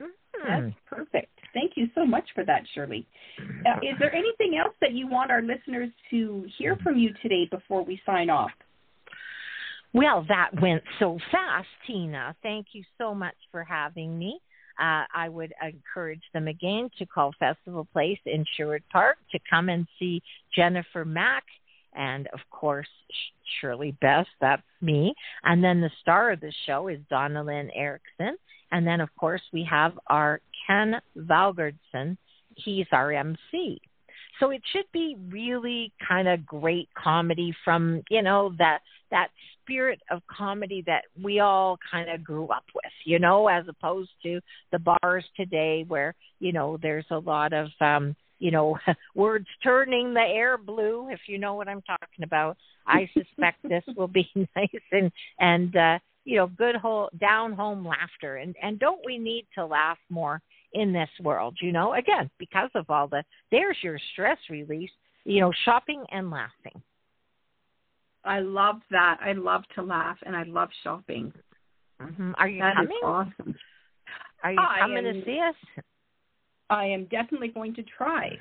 Mm-hmm. 0.00 0.64
That's 0.66 0.76
perfect. 0.86 1.32
Thank 1.54 1.72
you 1.76 1.88
so 1.94 2.06
much 2.06 2.24
for 2.34 2.44
that, 2.44 2.62
Shirley. 2.74 3.06
Uh, 3.38 3.78
is 3.82 3.98
there 3.98 4.14
anything 4.14 4.58
else 4.62 4.74
that 4.80 4.92
you 4.92 5.08
want 5.08 5.30
our 5.30 5.42
listeners 5.42 5.90
to 6.10 6.46
hear 6.56 6.76
from 6.82 6.98
you 6.98 7.10
today 7.22 7.48
before 7.50 7.84
we 7.84 8.00
sign 8.06 8.30
off? 8.30 8.50
Well, 9.94 10.24
that 10.28 10.50
went 10.60 10.82
so 10.98 11.18
fast, 11.30 11.68
Tina. 11.86 12.34
Thank 12.42 12.68
you 12.72 12.82
so 12.98 13.14
much 13.14 13.36
for 13.50 13.64
having 13.64 14.18
me. 14.18 14.38
Uh, 14.78 15.04
I 15.12 15.28
would 15.28 15.52
encourage 15.60 16.22
them 16.32 16.46
again 16.46 16.88
to 16.98 17.06
call 17.06 17.32
Festival 17.38 17.88
Place 17.92 18.18
in 18.26 18.44
Sherwood 18.56 18.84
Park 18.92 19.16
to 19.32 19.38
come 19.50 19.68
and 19.68 19.86
see 19.98 20.22
Jennifer 20.54 21.04
Mack 21.04 21.42
and, 21.94 22.28
of 22.28 22.38
course, 22.50 22.88
Shirley 23.60 23.96
Best. 24.00 24.28
That's 24.40 24.62
me. 24.80 25.14
And 25.42 25.64
then 25.64 25.80
the 25.80 25.90
star 26.00 26.30
of 26.30 26.40
the 26.40 26.52
show 26.66 26.88
is 26.88 27.00
Donna 27.10 27.42
Lynn 27.42 27.70
Erickson. 27.74 28.36
And 28.70 28.86
then, 28.86 29.00
of 29.00 29.08
course, 29.18 29.42
we 29.52 29.66
have 29.68 29.98
our 30.06 30.40
Ken 30.66 31.00
Valgardson. 31.16 32.16
He's 32.54 32.86
our 32.92 33.12
MC. 33.12 33.80
So 34.38 34.50
it 34.50 34.62
should 34.72 34.84
be 34.92 35.16
really 35.30 35.92
kind 36.06 36.28
of 36.28 36.46
great 36.46 36.88
comedy 36.96 37.52
from, 37.64 38.02
you 38.10 38.22
know, 38.22 38.52
that 38.58 38.80
that 39.10 39.28
spirit 39.68 40.00
of 40.10 40.22
comedy 40.26 40.82
that 40.86 41.04
we 41.22 41.40
all 41.40 41.78
kind 41.90 42.08
of 42.08 42.24
grew 42.24 42.46
up 42.46 42.64
with, 42.74 42.92
you 43.04 43.18
know, 43.18 43.48
as 43.48 43.64
opposed 43.68 44.10
to 44.22 44.40
the 44.72 44.78
bars 44.78 45.24
today 45.36 45.84
where, 45.86 46.14
you 46.40 46.52
know, 46.52 46.78
there's 46.80 47.06
a 47.10 47.18
lot 47.18 47.52
of 47.52 47.68
um 47.80 48.16
you 48.40 48.52
know, 48.52 48.78
words 49.16 49.46
turning 49.64 50.14
the 50.14 50.20
air 50.20 50.56
blue, 50.56 51.08
if 51.10 51.20
you 51.26 51.38
know 51.38 51.54
what 51.54 51.68
I'm 51.68 51.82
talking 51.82 52.22
about. 52.22 52.56
I 52.86 53.10
suspect 53.12 53.58
this 53.62 53.82
will 53.96 54.08
be 54.08 54.30
nice 54.56 54.68
and 54.92 55.12
and 55.38 55.76
uh 55.76 55.98
you 56.24 56.36
know, 56.36 56.46
good 56.46 56.76
whole 56.76 57.10
down 57.20 57.52
home 57.52 57.86
laughter 57.86 58.36
and 58.36 58.54
and 58.62 58.78
don't 58.78 59.00
we 59.04 59.18
need 59.18 59.46
to 59.54 59.66
laugh 59.66 59.98
more 60.08 60.40
in 60.72 60.92
this 60.92 61.08
world, 61.22 61.56
you 61.60 61.72
know? 61.72 61.94
Again, 61.94 62.30
because 62.38 62.70
of 62.74 62.88
all 62.90 63.08
the 63.08 63.22
there's 63.50 63.76
your 63.82 63.98
stress 64.12 64.38
release, 64.50 64.90
you 65.24 65.40
know, 65.40 65.52
shopping 65.64 66.04
and 66.10 66.30
laughing. 66.30 66.82
I 68.28 68.40
love 68.40 68.76
that. 68.90 69.18
I 69.24 69.32
love 69.32 69.62
to 69.74 69.82
laugh 69.82 70.18
and 70.24 70.36
I 70.36 70.44
love 70.44 70.68
shopping. 70.84 71.32
Mm-hmm. 72.00 72.32
Are 72.36 72.48
you 72.48 72.60
that 72.60 72.74
coming? 72.76 72.90
Is 72.90 73.02
awesome. 73.02 73.54
Are 74.44 74.52
you 74.52 74.60
I 74.60 74.80
coming 74.80 75.06
am, 75.06 75.14
to 75.14 75.24
see 75.24 75.40
us? 75.40 75.84
I 76.70 76.84
am 76.84 77.06
definitely 77.06 77.48
going 77.48 77.74
to 77.74 77.82
try. 77.82 78.38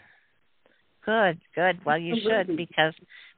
Good, 1.06 1.40
good. 1.56 1.80
Well, 1.86 1.98
you 1.98 2.16
Absolutely. 2.16 2.46
should 2.46 2.58
because 2.58 2.94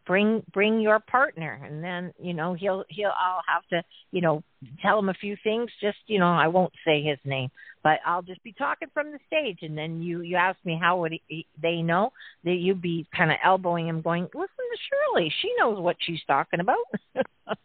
bring 0.10 0.44
bring 0.52 0.82
your 0.82 1.00
partner, 1.00 1.62
and 1.64 1.84
then 1.84 2.12
you 2.20 2.34
know 2.34 2.56
he'll 2.56 2.84
he'll. 2.90 3.14
I'll 3.16 3.44
have 3.48 3.62
to 3.70 3.84
you 4.12 4.22
know 4.22 4.44
tell 4.82 4.98
him 4.98 5.10
a 5.10 5.14
few 5.14 5.38
things. 5.44 5.70
Just 5.80 6.00
you 6.08 6.20
know, 6.20 6.26
I 6.26 6.48
won't 6.48 6.74
say 6.84 7.04
his 7.04 7.20
name, 7.24 7.52
but 7.84 8.00
I'll 8.06 8.24
just 8.24 8.44
be 8.44 8.52
talking 8.52 8.88
from 8.92 9.12
the 9.12 9.20
stage, 9.28 9.60
and 9.62 9.78
then 9.78 10.02
you 10.02 10.22
you 10.22 10.36
ask 10.36 10.58
me 10.66 10.80
how 10.82 11.00
would 11.02 11.14
he, 11.28 11.46
they 11.62 11.84
know 11.84 12.12
that 12.44 12.56
you'd 12.56 12.82
be 12.82 13.08
kind 13.16 13.32
of 13.32 13.38
elbowing 13.46 13.88
him, 13.88 14.02
going, 14.02 14.24
"Listen 14.24 14.48
to 14.58 14.78
Shirley. 14.90 15.32
She 15.42 15.54
knows 15.60 15.80
what 15.80 15.96
she's 16.00 16.22
talking 16.26 16.60
about." 16.60 16.78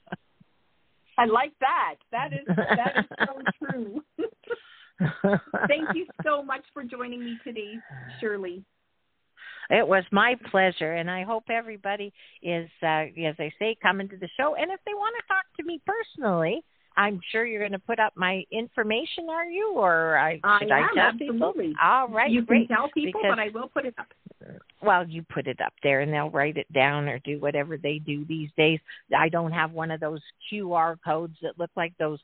I 1.16 1.24
like 1.24 1.54
that. 1.60 1.94
That 2.12 2.32
is 2.34 2.46
that 2.56 2.98
is 2.98 3.06
so 3.26 3.66
true. 3.66 4.02
Thank 5.66 5.94
you 5.94 6.06
so 6.22 6.42
much 6.42 6.62
for 6.74 6.84
joining 6.84 7.24
me 7.24 7.38
today, 7.42 7.74
Shirley. 8.20 8.62
It 9.70 9.86
was 9.86 10.04
my 10.10 10.36
pleasure, 10.50 10.94
and 10.94 11.10
I 11.10 11.22
hope 11.22 11.44
everybody 11.50 12.12
is, 12.42 12.68
uh, 12.82 13.06
as 13.26 13.36
I 13.38 13.52
say, 13.58 13.76
coming 13.82 14.08
to 14.08 14.16
the 14.16 14.28
show. 14.36 14.54
And 14.56 14.70
if 14.70 14.80
they 14.84 14.94
want 14.94 15.14
to 15.20 15.26
talk 15.26 15.44
to 15.58 15.64
me 15.64 15.80
personally, 15.86 16.62
I'm 16.96 17.20
sure 17.32 17.44
you're 17.44 17.60
going 17.60 17.72
to 17.72 17.78
put 17.78 17.98
up 17.98 18.12
my 18.16 18.44
information, 18.52 19.28
are 19.28 19.46
you? 19.46 19.74
Or 19.76 20.16
I, 20.16 20.34
should 20.34 20.70
I, 20.70 20.78
I, 20.78 20.80
am, 20.80 20.88
tell 20.94 21.06
absolutely. 21.06 21.68
people? 21.68 21.82
All 21.82 22.08
right, 22.08 22.30
you 22.30 22.42
great. 22.42 22.68
can 22.68 22.76
tell 22.76 22.90
people, 22.94 23.20
because, 23.20 23.36
but 23.36 23.38
I 23.38 23.48
will 23.52 23.68
put 23.68 23.84
it 23.84 23.94
up. 23.98 24.06
Well, 24.82 25.08
you 25.08 25.24
put 25.32 25.46
it 25.46 25.60
up 25.60 25.72
there, 25.82 26.00
and 26.00 26.12
they'll 26.12 26.30
write 26.30 26.56
it 26.56 26.72
down 26.72 27.08
or 27.08 27.18
do 27.20 27.40
whatever 27.40 27.76
they 27.76 27.98
do 27.98 28.24
these 28.26 28.50
days. 28.56 28.78
I 29.16 29.28
don't 29.28 29.52
have 29.52 29.72
one 29.72 29.90
of 29.90 30.00
those 30.00 30.20
QR 30.52 30.96
codes 31.04 31.36
that 31.42 31.58
look 31.58 31.70
like 31.76 31.94
those 31.98 32.20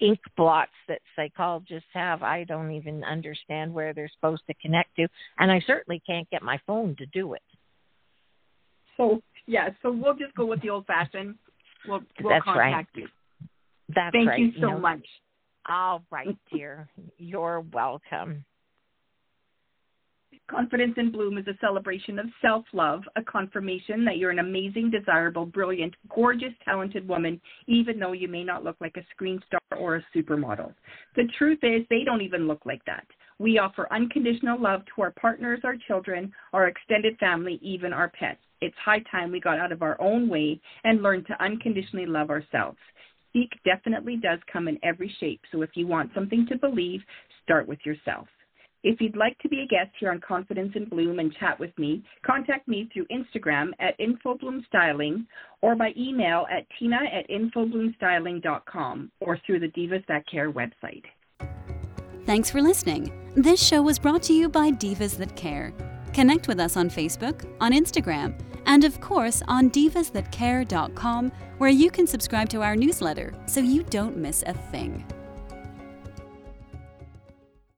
ink 0.00 0.20
blots 0.36 0.72
that 0.88 1.00
psychologists 1.14 1.88
have. 1.92 2.22
I 2.22 2.44
don't 2.44 2.72
even 2.72 3.04
understand 3.04 3.72
where 3.72 3.92
they're 3.92 4.10
supposed 4.14 4.42
to 4.48 4.54
connect 4.54 4.94
to, 4.96 5.08
and 5.38 5.50
I 5.50 5.60
certainly 5.66 6.02
can't 6.06 6.28
get 6.30 6.42
my 6.42 6.60
phone 6.66 6.96
to 6.96 7.06
do 7.06 7.34
it. 7.34 7.42
So 8.96 9.20
yeah, 9.46 9.70
so 9.82 9.92
we'll 9.92 10.14
just 10.14 10.34
go 10.34 10.46
with 10.46 10.60
the 10.62 10.70
old 10.70 10.86
fashioned. 10.86 11.36
We'll 11.86 12.00
we'll 12.20 12.30
That's 12.30 12.46
right. 12.46 12.72
contact 12.72 12.96
you. 12.96 13.08
That's 13.94 14.12
Thank 14.12 14.28
right. 14.28 14.40
you 14.40 14.52
so 14.60 14.70
know. 14.70 14.78
much. 14.78 15.06
All 15.68 16.02
right, 16.10 16.36
dear. 16.52 16.88
You're 17.18 17.64
welcome. 17.72 18.44
Confidence 20.48 20.94
in 20.96 21.10
Bloom 21.10 21.38
is 21.38 21.46
a 21.48 21.58
celebration 21.60 22.20
of 22.20 22.26
self 22.40 22.64
love, 22.72 23.02
a 23.16 23.22
confirmation 23.22 24.04
that 24.04 24.16
you're 24.16 24.30
an 24.30 24.38
amazing, 24.38 24.92
desirable, 24.92 25.44
brilliant, 25.44 25.92
gorgeous, 26.14 26.52
talented 26.64 27.06
woman, 27.08 27.40
even 27.66 27.98
though 27.98 28.12
you 28.12 28.28
may 28.28 28.44
not 28.44 28.62
look 28.62 28.76
like 28.80 28.96
a 28.96 29.04
screen 29.10 29.40
star 29.48 29.60
or 29.76 29.96
a 29.96 30.06
supermodel. 30.14 30.72
The 31.16 31.24
truth 31.36 31.58
is, 31.62 31.82
they 31.90 32.04
don't 32.04 32.22
even 32.22 32.46
look 32.46 32.64
like 32.64 32.84
that. 32.86 33.06
We 33.40 33.58
offer 33.58 33.92
unconditional 33.92 34.60
love 34.60 34.82
to 34.94 35.02
our 35.02 35.10
partners, 35.10 35.60
our 35.64 35.76
children, 35.88 36.32
our 36.52 36.68
extended 36.68 37.18
family, 37.18 37.58
even 37.60 37.92
our 37.92 38.10
pets. 38.10 38.38
It's 38.60 38.76
high 38.82 39.02
time 39.10 39.32
we 39.32 39.40
got 39.40 39.58
out 39.58 39.72
of 39.72 39.82
our 39.82 40.00
own 40.00 40.28
way 40.28 40.60
and 40.84 41.02
learned 41.02 41.26
to 41.26 41.42
unconditionally 41.42 42.06
love 42.06 42.30
ourselves. 42.30 42.78
Seek 43.32 43.50
definitely 43.64 44.16
does 44.16 44.38
come 44.50 44.68
in 44.68 44.78
every 44.84 45.12
shape, 45.18 45.40
so 45.50 45.62
if 45.62 45.70
you 45.74 45.88
want 45.88 46.12
something 46.14 46.46
to 46.48 46.56
believe, 46.56 47.00
start 47.42 47.66
with 47.66 47.80
yourself. 47.84 48.28
If 48.88 49.00
you'd 49.00 49.16
like 49.16 49.36
to 49.40 49.48
be 49.48 49.62
a 49.62 49.66
guest 49.66 49.90
here 49.98 50.12
on 50.12 50.20
Confidence 50.20 50.70
in 50.76 50.84
Bloom 50.84 51.18
and 51.18 51.34
chat 51.40 51.58
with 51.58 51.76
me, 51.76 52.04
contact 52.24 52.68
me 52.68 52.88
through 52.92 53.06
Instagram 53.06 53.70
at 53.80 53.98
InfoBloomStyling 53.98 55.26
or 55.60 55.74
by 55.74 55.90
email 55.96 56.46
at 56.56 56.64
tina 56.78 56.98
at 57.12 57.28
InfoBloomStyling.com 57.28 59.10
or 59.18 59.40
through 59.44 59.58
the 59.58 59.66
Divas 59.66 60.06
That 60.06 60.22
Care 60.30 60.52
website. 60.52 61.02
Thanks 62.26 62.48
for 62.48 62.62
listening. 62.62 63.10
This 63.34 63.60
show 63.60 63.82
was 63.82 63.98
brought 63.98 64.22
to 64.22 64.32
you 64.32 64.48
by 64.48 64.70
Divas 64.70 65.18
That 65.18 65.34
Care. 65.34 65.72
Connect 66.12 66.46
with 66.46 66.60
us 66.60 66.76
on 66.76 66.88
Facebook, 66.88 67.44
on 67.60 67.72
Instagram, 67.72 68.40
and 68.66 68.84
of 68.84 69.00
course 69.00 69.42
on 69.48 69.68
divasthatcare.com, 69.68 71.32
where 71.58 71.70
you 71.70 71.90
can 71.90 72.06
subscribe 72.06 72.48
to 72.50 72.62
our 72.62 72.76
newsletter 72.76 73.34
so 73.46 73.58
you 73.58 73.82
don't 73.82 74.16
miss 74.16 74.44
a 74.46 74.52
thing. 74.52 75.04